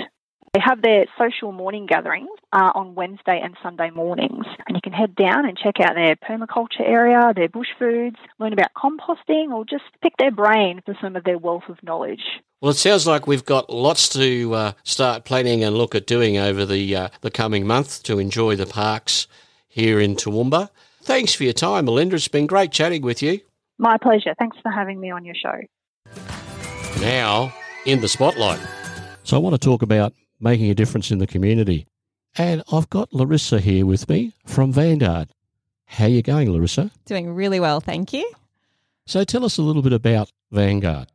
They 0.55 0.61
have 0.63 0.83
their 0.83 1.07
social 1.19 1.51
morning 1.51 1.87
gatherings 1.87 2.29
uh, 2.53 2.73
on 2.75 2.95
Wednesday 2.95 3.41
and 3.43 3.57
Sunday 3.63 3.89
mornings, 3.89 4.45
and 4.67 4.77
you 4.77 4.83
can 4.83 4.93
head 4.93 5.15
down 5.15 5.47
and 5.47 5.57
check 5.57 5.77
out 5.81 5.95
their 5.95 6.15
permaculture 6.15 6.87
area, 6.87 7.33
their 7.35 7.49
bush 7.49 7.69
foods, 7.79 8.17
learn 8.39 8.53
about 8.53 8.69
composting, 8.77 9.51
or 9.51 9.65
just 9.65 9.85
pick 10.03 10.15
their 10.19 10.31
brain 10.31 10.83
for 10.85 10.95
some 11.01 11.17
of 11.17 11.25
their 11.25 11.39
wealth 11.39 11.63
of 11.71 11.83
knowledge. 11.83 12.21
Well, 12.61 12.73
it 12.73 12.77
sounds 12.77 13.07
like 13.07 13.27
we've 13.27 13.47
got 13.47 13.71
lots 13.71 14.11
to 14.11 14.55
uh, 14.55 14.73
start 14.85 15.25
planning 15.25 15.65
and 15.65 15.75
look 15.75 15.95
at 15.95 16.07
doing 16.07 16.37
over 16.37 16.67
the 16.67 16.95
uh, 16.95 17.09
the 17.23 17.31
coming 17.31 17.67
month 17.67 18.03
to 18.03 18.19
enjoy 18.19 18.55
the 18.55 18.67
parks 18.67 19.27
here 19.69 20.01
in 20.01 20.17
Toowoomba. 20.17 20.69
Thanks 21.03 21.35
for 21.35 21.45
your 21.45 21.55
time, 21.55 21.87
Melinda. 21.87 22.17
It's 22.17 22.29
been 22.29 22.47
great 22.47 22.73
chatting 22.73 23.01
with 23.01 23.23
you. 23.23 23.41
My 23.79 23.99
pleasure. 23.99 24.35
Thanks 24.39 24.57
for 24.63 24.71
having 24.71 25.01
me 25.01 25.11
on 25.11 25.25
your 25.25 25.35
show. 25.35 25.61
Now, 27.01 27.53
in 27.85 28.01
the 28.01 28.09
spotlight. 28.09 28.61
So 29.25 29.37
I 29.37 29.41
want 29.41 29.55
to 29.55 29.59
talk 29.59 29.83
about 29.83 30.13
making 30.41 30.71
a 30.71 30.75
difference 30.75 31.11
in 31.11 31.19
the 31.19 31.27
community. 31.27 31.87
And 32.37 32.63
I've 32.73 32.89
got 32.91 33.13
Larissa 33.13 33.61
here 33.61 33.85
with 33.85 34.09
me 34.09 34.35
from 34.47 34.73
Vanguard. 34.73 35.31
How 35.85 36.07
you 36.07 36.23
going, 36.23 36.51
Larissa? 36.51 36.91
Doing 37.05 37.35
really 37.35 37.61
well, 37.61 37.81
thank 37.81 38.13
you. 38.13 38.31
So 39.07 39.25
tell 39.25 39.45
us 39.45 39.59
a 39.59 39.63
little 39.63 39.83
bit 39.83 39.93
about 39.93 40.31
Vanguard. 40.51 41.09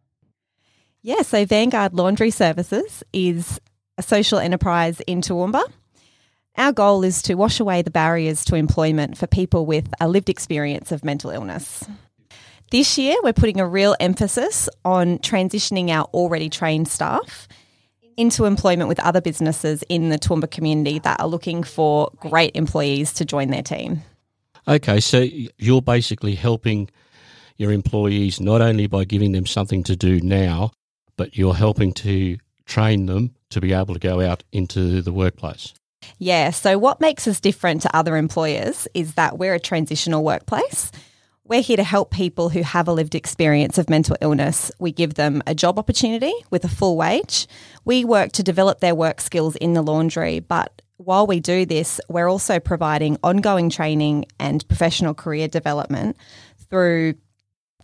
Yeah, 1.02 1.22
so 1.22 1.46
Vanguard 1.46 1.94
Laundry 1.94 2.32
Services 2.32 3.04
is 3.14 3.60
a 3.98 4.04
social 4.04 4.40
enterprise 4.40 5.00
in 5.08 5.22
Toowoomba. 5.22 5.64
Our 6.58 6.72
goal 6.72 7.04
is 7.04 7.22
to 7.24 7.36
wash 7.36 7.60
away 7.60 7.82
the 7.82 7.92
barriers 7.92 8.44
to 8.46 8.56
employment 8.56 9.18
for 9.18 9.28
people 9.28 9.66
with 9.66 9.88
a 10.00 10.08
lived 10.08 10.30
experience 10.30 10.92
of 10.92 11.06
mental 11.06 11.30
illness. 11.30 11.86
This 12.70 12.98
year, 12.98 13.16
we're 13.24 13.32
putting 13.32 13.62
a 13.62 13.68
real 13.68 13.96
emphasis 13.98 14.68
on 14.84 15.20
transitioning 15.20 15.90
our 15.90 16.04
already 16.14 16.50
trained 16.50 16.90
staff 16.90 17.48
into 18.18 18.44
employment 18.44 18.90
with 18.90 19.00
other 19.00 19.22
businesses 19.22 19.86
in 19.88 20.10
the 20.10 20.20
Toowoomba 20.20 20.52
community 20.52 21.00
that 21.00 21.22
are 21.22 21.28
looking 21.28 21.64
for 21.64 22.12
great 22.18 22.56
employees 22.56 23.14
to 23.14 23.26
join 23.26 23.52
their 23.52 23.62
team. 23.64 24.02
Okay, 24.68 25.00
so 25.00 25.26
you're 25.58 25.82
basically 25.82 26.36
helping 26.36 26.90
your 27.56 27.72
employees 27.72 28.42
not 28.42 28.62
only 28.62 28.88
by 28.88 29.06
giving 29.06 29.32
them 29.32 29.46
something 29.46 29.82
to 29.84 29.96
do 29.96 30.20
now, 30.20 30.72
but 31.16 31.38
you're 31.38 31.56
helping 31.56 31.94
to 31.94 32.38
train 32.66 33.06
them 33.06 33.34
to 33.50 33.62
be 33.62 33.72
able 33.72 33.94
to 33.94 34.00
go 34.00 34.20
out 34.20 34.44
into 34.52 35.02
the 35.02 35.14
workplace. 35.14 35.74
Yeah, 36.20 36.50
so 36.50 36.78
what 36.78 37.00
makes 37.00 37.30
us 37.30 37.40
different 37.40 37.82
to 37.84 37.96
other 37.96 38.18
employers 38.18 38.90
is 38.94 39.14
that 39.14 39.38
we're 39.38 39.54
a 39.54 39.60
transitional 39.60 40.26
workplace. 40.26 40.92
We're 41.50 41.62
here 41.62 41.78
to 41.78 41.84
help 41.84 42.12
people 42.12 42.50
who 42.50 42.62
have 42.62 42.90
a 42.90 42.92
lived 42.92 43.16
experience 43.16 43.78
of 43.78 43.90
mental 43.90 44.18
illness. 44.20 44.70
We 44.80 44.92
give 44.92 45.14
them 45.14 45.42
a 45.48 45.56
job 45.56 45.80
opportunity 45.80 46.34
with 46.50 46.66
a 46.66 46.68
full 46.68 46.98
wage. 46.98 47.48
We 47.86 48.04
work 48.04 48.34
to 48.34 48.44
develop 48.44 48.82
their 48.82 48.94
work 48.94 49.22
skills 49.22 49.56
in 49.56 49.72
the 49.72 49.82
laundry, 49.82 50.42
but 50.42 50.82
while 50.98 51.26
we 51.26 51.40
do 51.40 51.66
this, 51.66 52.02
we're 52.10 52.30
also 52.30 52.60
providing 52.60 53.18
ongoing 53.24 53.70
training 53.70 54.26
and 54.38 54.68
professional 54.68 55.14
career 55.14 55.48
development 55.48 56.18
through 56.70 57.14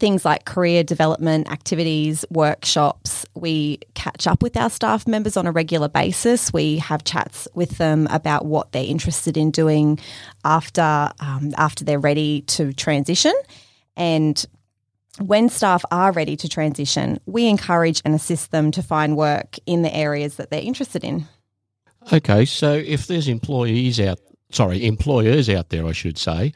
things 0.04 0.26
like 0.26 0.44
career 0.44 0.84
development 0.84 1.50
activities, 1.50 2.26
workshops. 2.30 3.26
We 3.36 3.80
catch 3.94 4.28
up 4.28 4.44
with 4.44 4.58
our 4.58 4.70
staff 4.70 5.08
members 5.08 5.38
on 5.38 5.48
a 5.48 5.52
regular 5.54 5.88
basis. 5.88 6.52
We 6.52 6.80
have 6.80 7.06
chats 7.06 7.48
with 7.54 7.78
them 7.78 8.08
about 8.10 8.44
what 8.44 8.74
they're 8.74 8.84
interested 8.84 9.38
in 9.38 9.50
doing 9.50 9.98
after 10.44 11.10
um, 11.22 11.54
after 11.58 11.86
they're 11.86 12.00
ready 12.02 12.42
to 12.42 12.74
transition, 12.74 13.34
and 13.96 14.46
when 15.20 15.48
staff 15.48 15.86
are 15.90 16.12
ready 16.12 16.36
to 16.36 16.50
transition, 16.50 17.18
we 17.26 17.48
encourage 17.48 18.02
and 18.04 18.14
assist 18.14 18.52
them 18.52 18.72
to 18.72 18.84
find 18.84 19.16
work 19.16 19.56
in 19.66 19.84
the 19.84 19.96
areas 19.96 20.36
that 20.36 20.50
they're 20.50 20.62
interested 20.62 21.06
in. 21.06 21.30
Okay, 22.12 22.44
so 22.44 22.74
if 22.74 23.08
there's 23.08 23.30
employees 23.30 24.02
out, 24.02 24.20
sorry, 24.52 24.86
employers 24.86 25.48
out 25.48 25.70
there, 25.70 25.88
I 25.88 25.94
should 25.94 26.18
say, 26.18 26.52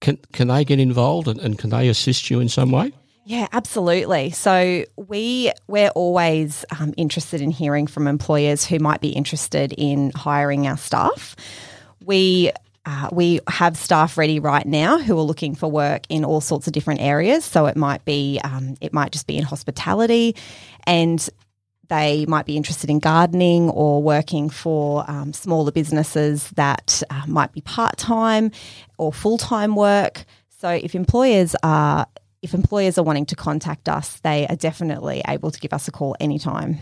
can 0.00 0.18
can 0.32 0.48
they 0.48 0.64
get 0.64 0.78
involved 0.78 1.28
and, 1.28 1.40
and 1.40 1.58
can 1.58 1.70
they 1.70 1.88
assist 1.88 2.30
you 2.30 2.40
in 2.40 2.48
some 2.48 2.70
way? 2.70 2.92
Yeah, 3.24 3.46
absolutely. 3.52 4.30
So 4.30 4.84
we 4.96 5.52
we're 5.66 5.90
always 5.90 6.64
um, 6.80 6.94
interested 6.96 7.42
in 7.42 7.50
hearing 7.50 7.86
from 7.86 8.06
employers 8.06 8.64
who 8.64 8.78
might 8.78 9.02
be 9.02 9.10
interested 9.10 9.74
in 9.76 10.12
hiring 10.14 10.66
our 10.66 10.78
staff. 10.78 11.36
We 12.02 12.52
uh, 12.86 13.10
we 13.12 13.38
have 13.48 13.76
staff 13.76 14.16
ready 14.16 14.40
right 14.40 14.64
now 14.64 14.98
who 14.98 15.18
are 15.18 15.22
looking 15.22 15.54
for 15.54 15.70
work 15.70 16.06
in 16.08 16.24
all 16.24 16.40
sorts 16.40 16.66
of 16.66 16.72
different 16.72 17.02
areas. 17.02 17.44
So 17.44 17.66
it 17.66 17.76
might 17.76 18.02
be 18.06 18.40
um, 18.44 18.76
it 18.80 18.94
might 18.94 19.12
just 19.12 19.26
be 19.26 19.36
in 19.36 19.44
hospitality, 19.44 20.34
and 20.84 21.28
they 21.88 22.26
might 22.26 22.46
be 22.46 22.56
interested 22.56 22.90
in 22.90 22.98
gardening 22.98 23.70
or 23.70 24.02
working 24.02 24.50
for 24.50 25.08
um, 25.10 25.32
smaller 25.32 25.72
businesses 25.72 26.50
that 26.50 27.02
uh, 27.10 27.22
might 27.26 27.52
be 27.52 27.60
part 27.62 27.96
time 27.96 28.50
or 28.98 29.12
full 29.12 29.38
time 29.38 29.74
work. 29.74 30.24
So 30.48 30.68
if 30.68 30.94
employers 30.94 31.54
are 31.62 32.06
if 32.42 32.54
employers 32.54 32.98
are 32.98 33.02
wanting 33.02 33.26
to 33.26 33.36
contact 33.36 33.88
us, 33.88 34.20
they 34.20 34.46
are 34.46 34.56
definitely 34.56 35.22
able 35.26 35.50
to 35.50 35.58
give 35.58 35.72
us 35.72 35.88
a 35.88 35.90
call 35.90 36.14
anytime. 36.20 36.78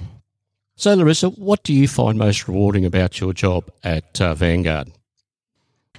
So, 0.76 0.94
Larissa, 0.94 1.30
what 1.30 1.62
do 1.62 1.73
you 1.73 1.88
find 1.88 2.19
most 2.19 2.47
rewarding 2.47 2.84
about 2.84 3.19
your 3.19 3.32
job 3.32 3.71
at 3.82 4.21
uh, 4.21 4.34
Vanguard? 4.34 4.92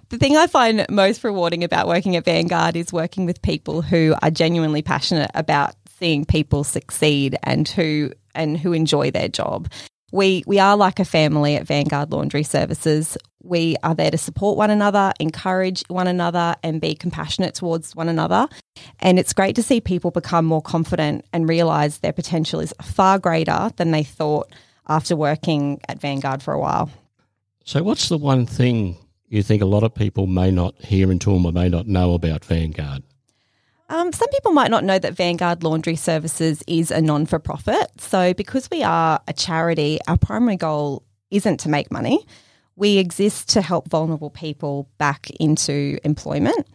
The 0.09 0.17
thing 0.17 0.37
I 0.37 0.47
find 0.47 0.85
most 0.89 1.23
rewarding 1.23 1.63
about 1.63 1.87
working 1.87 2.15
at 2.15 2.23
Vanguard 2.23 2.75
is 2.75 2.93
working 2.93 3.25
with 3.25 3.41
people 3.41 3.81
who 3.81 4.15
are 4.21 4.29
genuinely 4.29 4.81
passionate 4.81 5.31
about 5.33 5.73
seeing 5.99 6.25
people 6.25 6.63
succeed 6.63 7.37
and 7.43 7.67
who 7.67 8.11
and 8.35 8.57
who 8.57 8.73
enjoy 8.73 9.11
their 9.11 9.27
job. 9.27 9.69
We 10.11 10.43
we 10.47 10.59
are 10.59 10.77
like 10.77 10.99
a 10.99 11.05
family 11.05 11.55
at 11.55 11.67
Vanguard 11.67 12.11
Laundry 12.11 12.43
Services. 12.43 13.17
We 13.43 13.75
are 13.83 13.95
there 13.95 14.11
to 14.11 14.17
support 14.17 14.57
one 14.57 14.69
another, 14.69 15.13
encourage 15.19 15.83
one 15.87 16.07
another, 16.07 16.55
and 16.63 16.81
be 16.81 16.95
compassionate 16.95 17.55
towards 17.55 17.95
one 17.95 18.09
another. 18.09 18.47
And 18.99 19.19
it's 19.19 19.33
great 19.33 19.55
to 19.55 19.63
see 19.63 19.79
people 19.79 20.11
become 20.11 20.45
more 20.45 20.61
confident 20.61 21.25
and 21.33 21.47
realize 21.47 21.99
their 21.99 22.13
potential 22.13 22.59
is 22.59 22.73
far 22.81 23.19
greater 23.19 23.71
than 23.77 23.91
they 23.91 24.03
thought 24.03 24.53
after 24.87 25.15
working 25.15 25.81
at 25.87 25.99
Vanguard 25.99 26.41
for 26.41 26.53
a 26.53 26.59
while. 26.59 26.89
So, 27.63 27.83
what's 27.83 28.09
the 28.09 28.17
one 28.17 28.45
thing 28.45 28.97
you 29.27 29.43
think 29.43 29.61
a 29.61 29.65
lot 29.65 29.83
of 29.83 29.93
people 29.93 30.25
may 30.25 30.51
not 30.51 30.81
hear 30.81 31.11
in 31.11 31.19
Toowoomba 31.19 31.53
may 31.53 31.69
not 31.69 31.87
know 31.87 32.13
about 32.13 32.45
Vanguard? 32.45 33.03
Um, 33.89 34.11
some 34.11 34.27
people 34.29 34.51
might 34.51 34.69
not 34.69 34.83
know 34.83 34.99
that 34.99 35.13
Vanguard 35.13 35.63
Laundry 35.63 35.95
Services 35.95 36.61
is 36.67 36.91
a 36.91 37.01
non 37.01 37.25
for 37.25 37.39
profit. 37.39 37.89
So, 37.99 38.33
because 38.33 38.69
we 38.69 38.83
are 38.83 39.21
a 39.27 39.33
charity, 39.33 39.99
our 40.07 40.17
primary 40.17 40.57
goal 40.57 41.03
isn't 41.31 41.59
to 41.61 41.69
make 41.69 41.91
money. 41.91 42.25
We 42.75 42.97
exist 42.97 43.49
to 43.49 43.61
help 43.61 43.89
vulnerable 43.89 44.29
people 44.29 44.89
back 44.97 45.29
into 45.39 45.97
employment. 46.03 46.67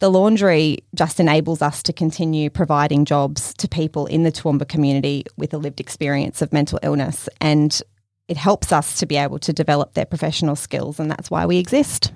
The 0.00 0.10
laundry 0.10 0.78
just 0.94 1.20
enables 1.20 1.60
us 1.60 1.82
to 1.82 1.92
continue 1.92 2.50
providing 2.50 3.04
jobs 3.04 3.52
to 3.54 3.68
people 3.68 4.06
in 4.06 4.22
the 4.22 4.32
Toowoomba 4.32 4.68
community 4.68 5.24
with 5.36 5.52
a 5.52 5.58
lived 5.58 5.80
experience 5.80 6.40
of 6.40 6.52
mental 6.52 6.78
illness. 6.82 7.28
And 7.40 7.80
it 8.28 8.36
helps 8.36 8.72
us 8.72 8.98
to 9.00 9.06
be 9.06 9.16
able 9.16 9.38
to 9.40 9.52
develop 9.52 9.94
their 9.94 10.06
professional 10.06 10.54
skills, 10.54 11.00
and 11.00 11.10
that's 11.10 11.30
why 11.30 11.46
we 11.46 11.58
exist. 11.58 12.12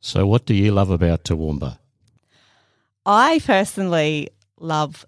So, 0.00 0.26
what 0.26 0.46
do 0.46 0.54
you 0.54 0.72
love 0.72 0.90
about 0.90 1.24
Toowoomba? 1.24 1.78
I 3.04 3.40
personally 3.44 4.28
love 4.58 5.04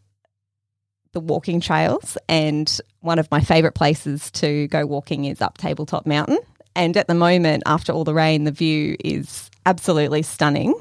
the 1.12 1.20
walking 1.20 1.60
trails, 1.60 2.18
and 2.28 2.80
one 3.00 3.18
of 3.18 3.30
my 3.30 3.40
favourite 3.40 3.74
places 3.74 4.30
to 4.32 4.66
go 4.68 4.84
walking 4.84 5.26
is 5.26 5.40
up 5.40 5.58
Tabletop 5.58 6.06
Mountain. 6.06 6.38
And 6.74 6.96
at 6.96 7.06
the 7.06 7.14
moment, 7.14 7.62
after 7.66 7.92
all 7.92 8.02
the 8.02 8.14
rain, 8.14 8.44
the 8.44 8.50
view 8.50 8.96
is 9.04 9.48
absolutely 9.64 10.22
stunning. 10.22 10.74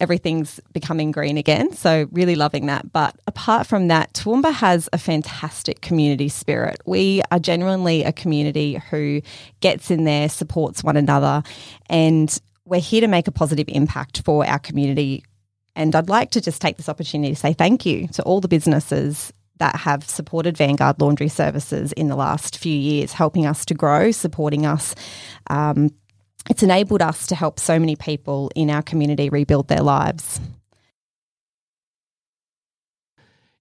Everything's 0.00 0.60
becoming 0.72 1.10
green 1.10 1.36
again, 1.36 1.72
so 1.74 2.08
really 2.10 2.36
loving 2.36 2.66
that. 2.66 2.90
But 2.90 3.16
apart 3.26 3.66
from 3.66 3.88
that, 3.88 4.14
Toowoomba 4.14 4.52
has 4.52 4.88
a 4.94 4.98
fantastic 4.98 5.82
community 5.82 6.30
spirit. 6.30 6.80
We 6.86 7.22
are 7.30 7.38
genuinely 7.38 8.02
a 8.02 8.12
community 8.12 8.80
who 8.90 9.20
gets 9.60 9.90
in 9.90 10.04
there, 10.04 10.30
supports 10.30 10.82
one 10.82 10.96
another, 10.96 11.42
and 11.90 12.38
we're 12.64 12.80
here 12.80 13.02
to 13.02 13.08
make 13.08 13.28
a 13.28 13.32
positive 13.32 13.66
impact 13.68 14.22
for 14.22 14.46
our 14.46 14.58
community 14.58 15.22
and 15.76 15.94
I'd 15.94 16.08
like 16.08 16.30
to 16.30 16.40
just 16.40 16.60
take 16.60 16.78
this 16.78 16.88
opportunity 16.88 17.34
to 17.34 17.38
say 17.38 17.52
thank 17.52 17.86
you 17.86 18.08
to 18.08 18.22
all 18.22 18.40
the 18.40 18.48
businesses 18.48 19.32
that 19.58 19.76
have 19.76 20.04
supported 20.04 20.56
Vanguard 20.56 21.00
Laundry 21.00 21.28
Services 21.28 21.92
in 21.92 22.08
the 22.08 22.16
last 22.16 22.58
few 22.58 22.76
years, 22.76 23.12
helping 23.12 23.46
us 23.46 23.64
to 23.66 23.74
grow, 23.74 24.10
supporting 24.10 24.66
us. 24.66 24.94
Um, 25.48 25.90
it's 26.48 26.62
enabled 26.62 27.02
us 27.02 27.26
to 27.28 27.34
help 27.34 27.60
so 27.60 27.78
many 27.78 27.94
people 27.96 28.50
in 28.54 28.70
our 28.70 28.82
community 28.82 29.28
rebuild 29.28 29.68
their 29.68 29.82
lives. 29.82 30.40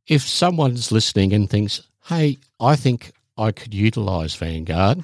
If 0.07 0.21
someone's 0.21 0.91
listening 0.91 1.33
and 1.33 1.49
thinks, 1.49 1.81
hey, 2.05 2.37
I 2.59 2.75
think 2.75 3.11
I 3.37 3.51
could 3.51 3.73
utilise 3.73 4.35
Vanguard, 4.35 5.03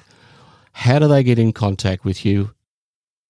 how 0.72 0.98
do 0.98 1.08
they 1.08 1.22
get 1.22 1.38
in 1.38 1.52
contact 1.52 2.04
with 2.04 2.24
you 2.24 2.54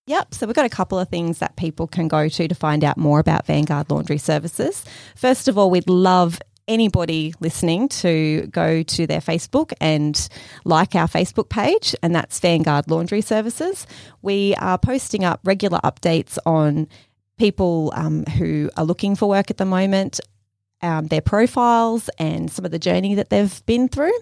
Yep. 0.06 0.34
So 0.34 0.46
we've 0.46 0.56
got 0.56 0.64
a 0.64 0.70
couple 0.70 0.98
of 0.98 1.08
things 1.08 1.38
that 1.38 1.56
people 1.56 1.86
can 1.86 2.08
go 2.08 2.28
to 2.28 2.48
to 2.48 2.54
find 2.54 2.82
out 2.82 2.96
more 2.96 3.20
about 3.20 3.46
Vanguard 3.46 3.90
Laundry 3.90 4.18
Services. 4.18 4.84
First 5.14 5.46
of 5.46 5.56
all, 5.56 5.70
we'd 5.70 5.88
love 5.88 6.40
anybody 6.68 7.34
listening 7.40 7.88
to 7.88 8.46
go 8.50 8.82
to 8.82 9.06
their 9.06 9.20
Facebook 9.20 9.72
and 9.80 10.28
like 10.64 10.94
our 10.94 11.06
Facebook 11.06 11.48
page, 11.48 11.94
and 12.02 12.14
that's 12.14 12.40
Vanguard 12.40 12.90
Laundry 12.90 13.20
Services. 13.20 13.86
We 14.22 14.54
are 14.56 14.78
posting 14.78 15.24
up 15.24 15.40
regular 15.44 15.78
updates 15.84 16.38
on 16.46 16.88
people 17.38 17.92
um, 17.94 18.24
who 18.24 18.70
are 18.76 18.84
looking 18.84 19.16
for 19.16 19.28
work 19.28 19.50
at 19.50 19.56
the 19.56 19.64
moment, 19.64 20.20
um, 20.80 21.06
their 21.06 21.20
profiles, 21.20 22.10
and 22.18 22.50
some 22.50 22.64
of 22.64 22.70
the 22.70 22.78
journey 22.78 23.14
that 23.14 23.30
they've 23.30 23.64
been 23.66 23.88
through. 23.88 24.16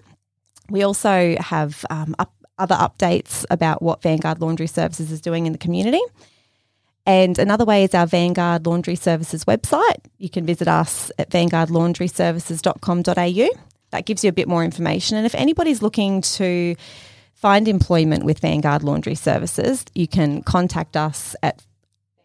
We 0.69 0.83
also 0.83 1.35
have 1.39 1.85
um, 1.89 2.15
up 2.17 2.33
other 2.57 2.75
updates 2.75 3.45
about 3.49 3.81
what 3.81 4.01
Vanguard 4.01 4.41
Laundry 4.41 4.67
Services 4.67 5.11
is 5.11 5.21
doing 5.21 5.45
in 5.45 5.51
the 5.51 5.57
community. 5.57 6.01
And 7.05 7.37
another 7.39 7.65
way 7.65 7.83
is 7.83 7.93
our 7.95 8.05
Vanguard 8.05 8.65
Laundry 8.65 8.95
Services 8.95 9.43
website. 9.45 10.05
You 10.17 10.29
can 10.29 10.45
visit 10.45 10.67
us 10.67 11.11
at 11.17 11.31
vanguardlaundryservices.com.au. 11.31 13.49
That 13.89 14.05
gives 14.05 14.23
you 14.23 14.29
a 14.29 14.33
bit 14.33 14.47
more 14.47 14.63
information. 14.63 15.17
And 15.17 15.25
if 15.25 15.33
anybody's 15.35 15.81
looking 15.81 16.21
to 16.21 16.75
find 17.33 17.67
employment 17.67 18.23
with 18.23 18.39
Vanguard 18.39 18.83
Laundry 18.83 19.15
Services, 19.15 19.83
you 19.95 20.07
can 20.07 20.43
contact 20.43 20.95
us 20.95 21.35
at 21.41 21.61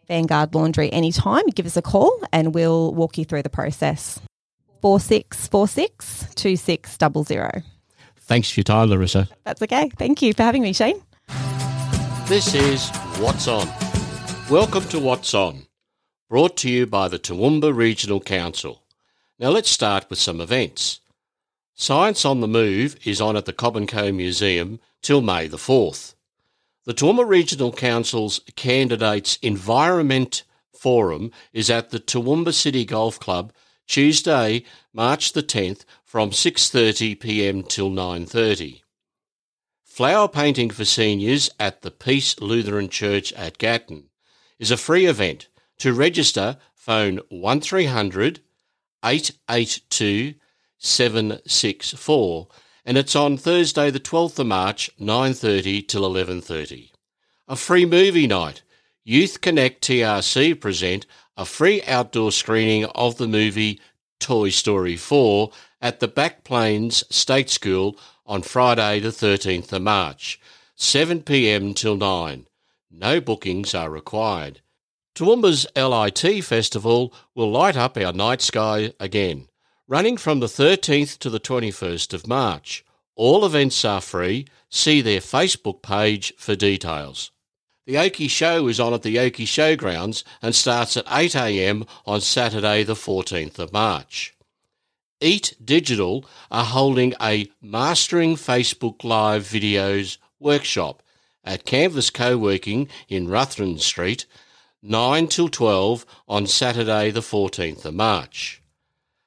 Vanguard 0.07 0.53
Laundry 0.55 0.93
anytime. 0.93 1.47
Give 1.47 1.65
us 1.65 1.75
a 1.75 1.81
call 1.81 2.21
and 2.31 2.53
we'll 2.53 2.93
walk 2.93 3.17
you 3.17 3.25
through 3.25 3.43
the 3.43 3.49
process. 3.49 4.21
4646 4.81 6.35
2600. 6.35 7.63
Thanks 8.27 8.51
for 8.51 8.59
your 8.59 8.65
time, 8.65 8.89
Larissa. 8.89 9.29
That's 9.45 9.61
okay. 9.61 9.89
Thank 9.97 10.21
you 10.21 10.33
for 10.33 10.43
having 10.43 10.61
me, 10.61 10.73
Shane. 10.73 11.01
This 12.27 12.53
is 12.53 12.89
What's 13.19 13.47
On. 13.47 13.67
Welcome 14.49 14.83
to 14.89 14.99
What's 14.99 15.33
On, 15.33 15.65
brought 16.29 16.57
to 16.57 16.69
you 16.69 16.85
by 16.85 17.07
the 17.07 17.19
Toowoomba 17.19 17.73
Regional 17.73 18.19
Council. 18.19 18.83
Now 19.39 19.49
let's 19.49 19.69
start 19.69 20.09
with 20.09 20.19
some 20.19 20.41
events. 20.41 20.99
Science 21.73 22.25
on 22.25 22.41
the 22.41 22.49
Move 22.49 22.97
is 23.05 23.21
on 23.21 23.37
at 23.37 23.45
the 23.45 23.53
Cobb 23.53 23.87
& 23.87 23.89
Co 23.89 24.11
Museum 24.11 24.81
till 25.01 25.21
May 25.21 25.47
the 25.47 25.55
4th. 25.55 26.15
The 26.83 26.93
Toowoomba 26.93 27.25
Regional 27.25 27.71
Council's 27.71 28.41
Candidates 28.57 29.37
Environment 29.41 30.43
Forum 30.73 31.31
is 31.53 31.69
at 31.69 31.91
the 31.91 31.99
Toowoomba 31.99 32.53
City 32.53 32.83
Golf 32.83 33.21
Club 33.21 33.53
Tuesday, 33.87 34.63
March 34.93 35.33
the 35.33 35.41
10th 35.41 35.85
from 36.03 36.31
6:30 36.31 37.19
p.m. 37.19 37.63
till 37.63 37.89
9:30. 37.89 38.81
Flower 39.83 40.27
painting 40.27 40.69
for 40.69 40.85
seniors 40.85 41.49
at 41.59 41.81
the 41.81 41.91
Peace 41.91 42.39
Lutheran 42.39 42.89
Church 42.89 43.33
at 43.33 43.57
Gatton 43.57 44.09
is 44.59 44.69
a 44.69 44.77
free 44.77 45.05
event. 45.05 45.47
To 45.79 45.93
register, 45.93 46.57
phone 46.75 47.19
1300 47.29 48.41
882 49.03 50.35
764 50.77 52.47
and 52.87 52.97
it's 52.97 53.15
on 53.17 53.37
Thursday 53.37 53.91
the 53.91 53.99
12th 53.99 54.39
of 54.39 54.47
March 54.47 54.89
9:30 54.97 55.85
till 55.87 56.03
11:30. 56.03 56.91
A 57.47 57.55
free 57.55 57.85
movie 57.85 58.27
night. 58.27 58.61
Youth 59.03 59.41
Connect 59.41 59.83
TRC 59.83 60.53
present 60.59 61.05
a 61.37 61.45
free 61.45 61.83
outdoor 61.83 62.31
screening 62.31 62.85
of 62.85 63.17
the 63.17 63.27
movie 63.27 63.79
Toy 64.19 64.49
Story 64.49 64.97
4 64.97 65.51
at 65.79 65.99
the 65.99 66.07
Back 66.07 66.43
Plains 66.43 67.03
State 67.15 67.51
School 67.51 67.97
on 68.25 68.41
Friday 68.41 68.99
the 68.99 69.09
13th 69.09 69.71
of 69.71 69.83
March, 69.83 70.39
7 70.75 71.21
pm 71.21 71.75
till 71.75 71.95
9. 71.95 72.47
No 72.89 73.21
bookings 73.21 73.75
are 73.75 73.91
required. 73.91 74.61
Toowoomba's 75.13 75.67
LIT 75.75 76.43
Festival 76.43 77.13
will 77.35 77.51
light 77.51 77.77
up 77.77 77.97
our 77.97 78.13
night 78.13 78.41
sky 78.41 78.93
again, 78.99 79.47
running 79.87 80.17
from 80.17 80.39
the 80.39 80.47
13th 80.47 81.19
to 81.19 81.29
the 81.29 81.39
21st 81.39 82.13
of 82.13 82.27
March. 82.27 82.83
All 83.15 83.45
events 83.45 83.83
are 83.85 84.01
free. 84.01 84.47
See 84.69 85.01
their 85.01 85.21
Facebook 85.21 85.81
page 85.81 86.33
for 86.37 86.55
details. 86.55 87.31
The 87.87 87.97
Oakey 87.97 88.27
Show 88.27 88.67
is 88.67 88.81
on 88.81 88.93
at 88.93 89.03
the 89.03 89.17
Oakey 89.17 89.45
Showgrounds 89.45 90.25
and 90.41 90.53
starts 90.53 90.97
at 90.97 91.05
8am 91.05 91.87
on 92.05 92.19
Saturday 92.19 92.83
the 92.83 92.95
14th 92.95 93.59
of 93.59 93.71
March. 93.71 94.35
Eat 95.21 95.55
Digital 95.63 96.25
are 96.51 96.65
holding 96.65 97.13
a 97.21 97.49
Mastering 97.61 98.35
Facebook 98.35 99.05
Live 99.05 99.43
Videos 99.43 100.17
workshop 100.37 101.01
at 101.45 101.63
Canvas 101.63 102.09
Co-working 102.09 102.89
in 103.07 103.29
Ruthven 103.29 103.77
Street, 103.77 104.25
9 104.83 105.27
till 105.29 105.47
12 105.47 106.05
on 106.27 106.45
Saturday 106.45 107.09
the 107.09 107.21
14th 107.21 107.85
of 107.85 107.93
March. 107.93 108.61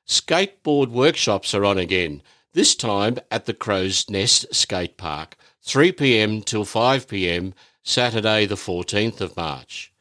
Skateboard 0.06 0.90
workshops 0.90 1.54
are 1.54 1.64
on 1.64 1.78
again, 1.78 2.20
this 2.52 2.74
time 2.74 3.16
at 3.30 3.46
the 3.46 3.54
Crow's 3.54 4.10
Nest 4.10 4.54
Skate 4.54 4.98
Park, 4.98 5.38
3pm 5.64 6.44
till 6.44 6.66
5pm 6.66 7.54
Saturday 7.82 8.46
the 8.46 8.56
14th 8.56 9.20
of 9.20 9.36
March. 9.36 9.92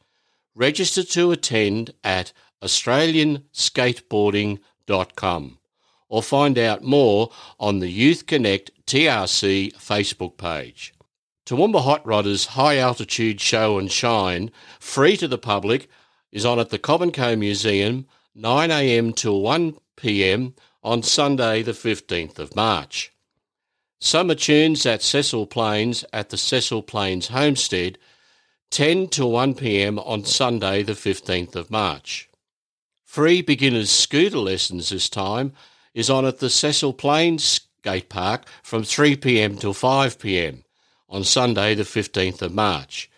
Register 0.54 1.02
to 1.02 1.32
attend 1.32 1.92
at 2.04 2.32
australianskateboarding.com 2.62 5.58
or 6.08 6.22
find 6.22 6.58
out 6.58 6.82
more 6.82 7.30
on 7.58 7.78
the 7.78 7.88
Youth 7.88 8.26
Connect 8.26 8.70
TRC 8.86 9.72
Facebook 9.74 10.36
page. 10.36 10.92
Toowoomba 11.46 11.82
Hot 11.82 12.04
Rodders 12.04 12.48
High 12.48 12.76
Altitude 12.78 13.40
Show 13.40 13.78
and 13.78 13.90
Shine, 13.90 14.50
free 14.78 15.16
to 15.16 15.26
the 15.26 15.38
public, 15.38 15.88
is 16.30 16.44
on 16.44 16.60
at 16.60 16.68
the 16.70 16.78
Cobb 16.78 17.12
& 17.12 17.14
Co 17.14 17.34
Museum, 17.34 18.06
9am 18.36 19.16
till 19.16 19.40
1pm 19.40 20.52
on 20.82 21.02
Sunday 21.02 21.62
the 21.62 21.72
15th 21.72 22.38
of 22.38 22.54
March. 22.54 23.10
Summer 24.02 24.34
tunes 24.34 24.86
at 24.86 25.02
Cecil 25.02 25.46
Plains 25.46 26.06
at 26.10 26.30
the 26.30 26.38
Cecil 26.38 26.82
Plains 26.82 27.28
Homestead, 27.28 27.98
10 28.70 29.08
to 29.08 29.26
1 29.26 29.52
pm 29.54 29.98
on 29.98 30.24
Sunday, 30.24 30.82
the 30.82 30.94
15th 30.94 31.54
of 31.54 31.70
March. 31.70 32.30
Free 33.04 33.42
beginners 33.42 33.90
scooter 33.90 34.38
lessons 34.38 34.88
this 34.88 35.10
time 35.10 35.52
is 35.92 36.08
on 36.08 36.24
at 36.24 36.38
the 36.38 36.48
Cecil 36.48 36.94
Plains 36.94 37.68
Skate 37.82 38.08
Park 38.08 38.46
from 38.62 38.84
3 38.84 39.16
pm 39.16 39.58
till 39.58 39.74
5 39.74 40.18
pm 40.18 40.64
on 41.10 41.22
Sunday, 41.22 41.74
the 41.74 41.82
15th 41.82 42.40
of 42.40 42.54
March. 42.54 43.10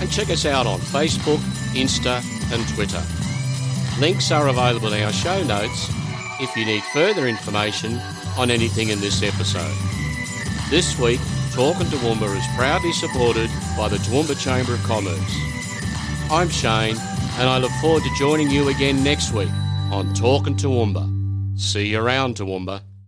And 0.00 0.10
check 0.10 0.30
us 0.30 0.46
out 0.46 0.66
on 0.66 0.78
Facebook, 0.78 1.38
Insta, 1.74 2.22
and 2.52 2.66
Twitter. 2.74 3.02
Links 4.00 4.30
are 4.30 4.48
available 4.48 4.92
in 4.92 5.02
our 5.02 5.12
show 5.12 5.42
notes 5.42 5.90
if 6.40 6.56
you 6.56 6.64
need 6.64 6.82
further 6.92 7.26
information 7.26 7.98
on 8.36 8.50
anything 8.50 8.90
in 8.90 9.00
this 9.00 9.22
episode. 9.22 9.76
This 10.70 10.98
week, 10.98 11.20
Talking 11.52 11.88
to 11.88 11.96
Toowoomba 11.96 12.36
is 12.36 12.44
proudly 12.54 12.92
supported 12.92 13.48
by 13.78 13.88
the 13.88 13.96
Toowoomba 13.96 14.38
Chamber 14.38 14.74
of 14.74 14.82
Commerce. 14.82 15.36
I'm 16.30 16.50
Shane, 16.50 16.98
and 17.38 17.48
I 17.48 17.56
look 17.56 17.72
forward 17.80 18.02
to 18.02 18.14
joining 18.18 18.50
you 18.50 18.68
again 18.68 19.02
next 19.02 19.32
week 19.32 19.48
on 19.90 20.12
Talking 20.12 20.54
to 20.56 20.66
Toowoomba. 20.66 21.58
See 21.58 21.86
you 21.86 22.00
around, 22.00 22.36
Toowoomba. 22.36 22.82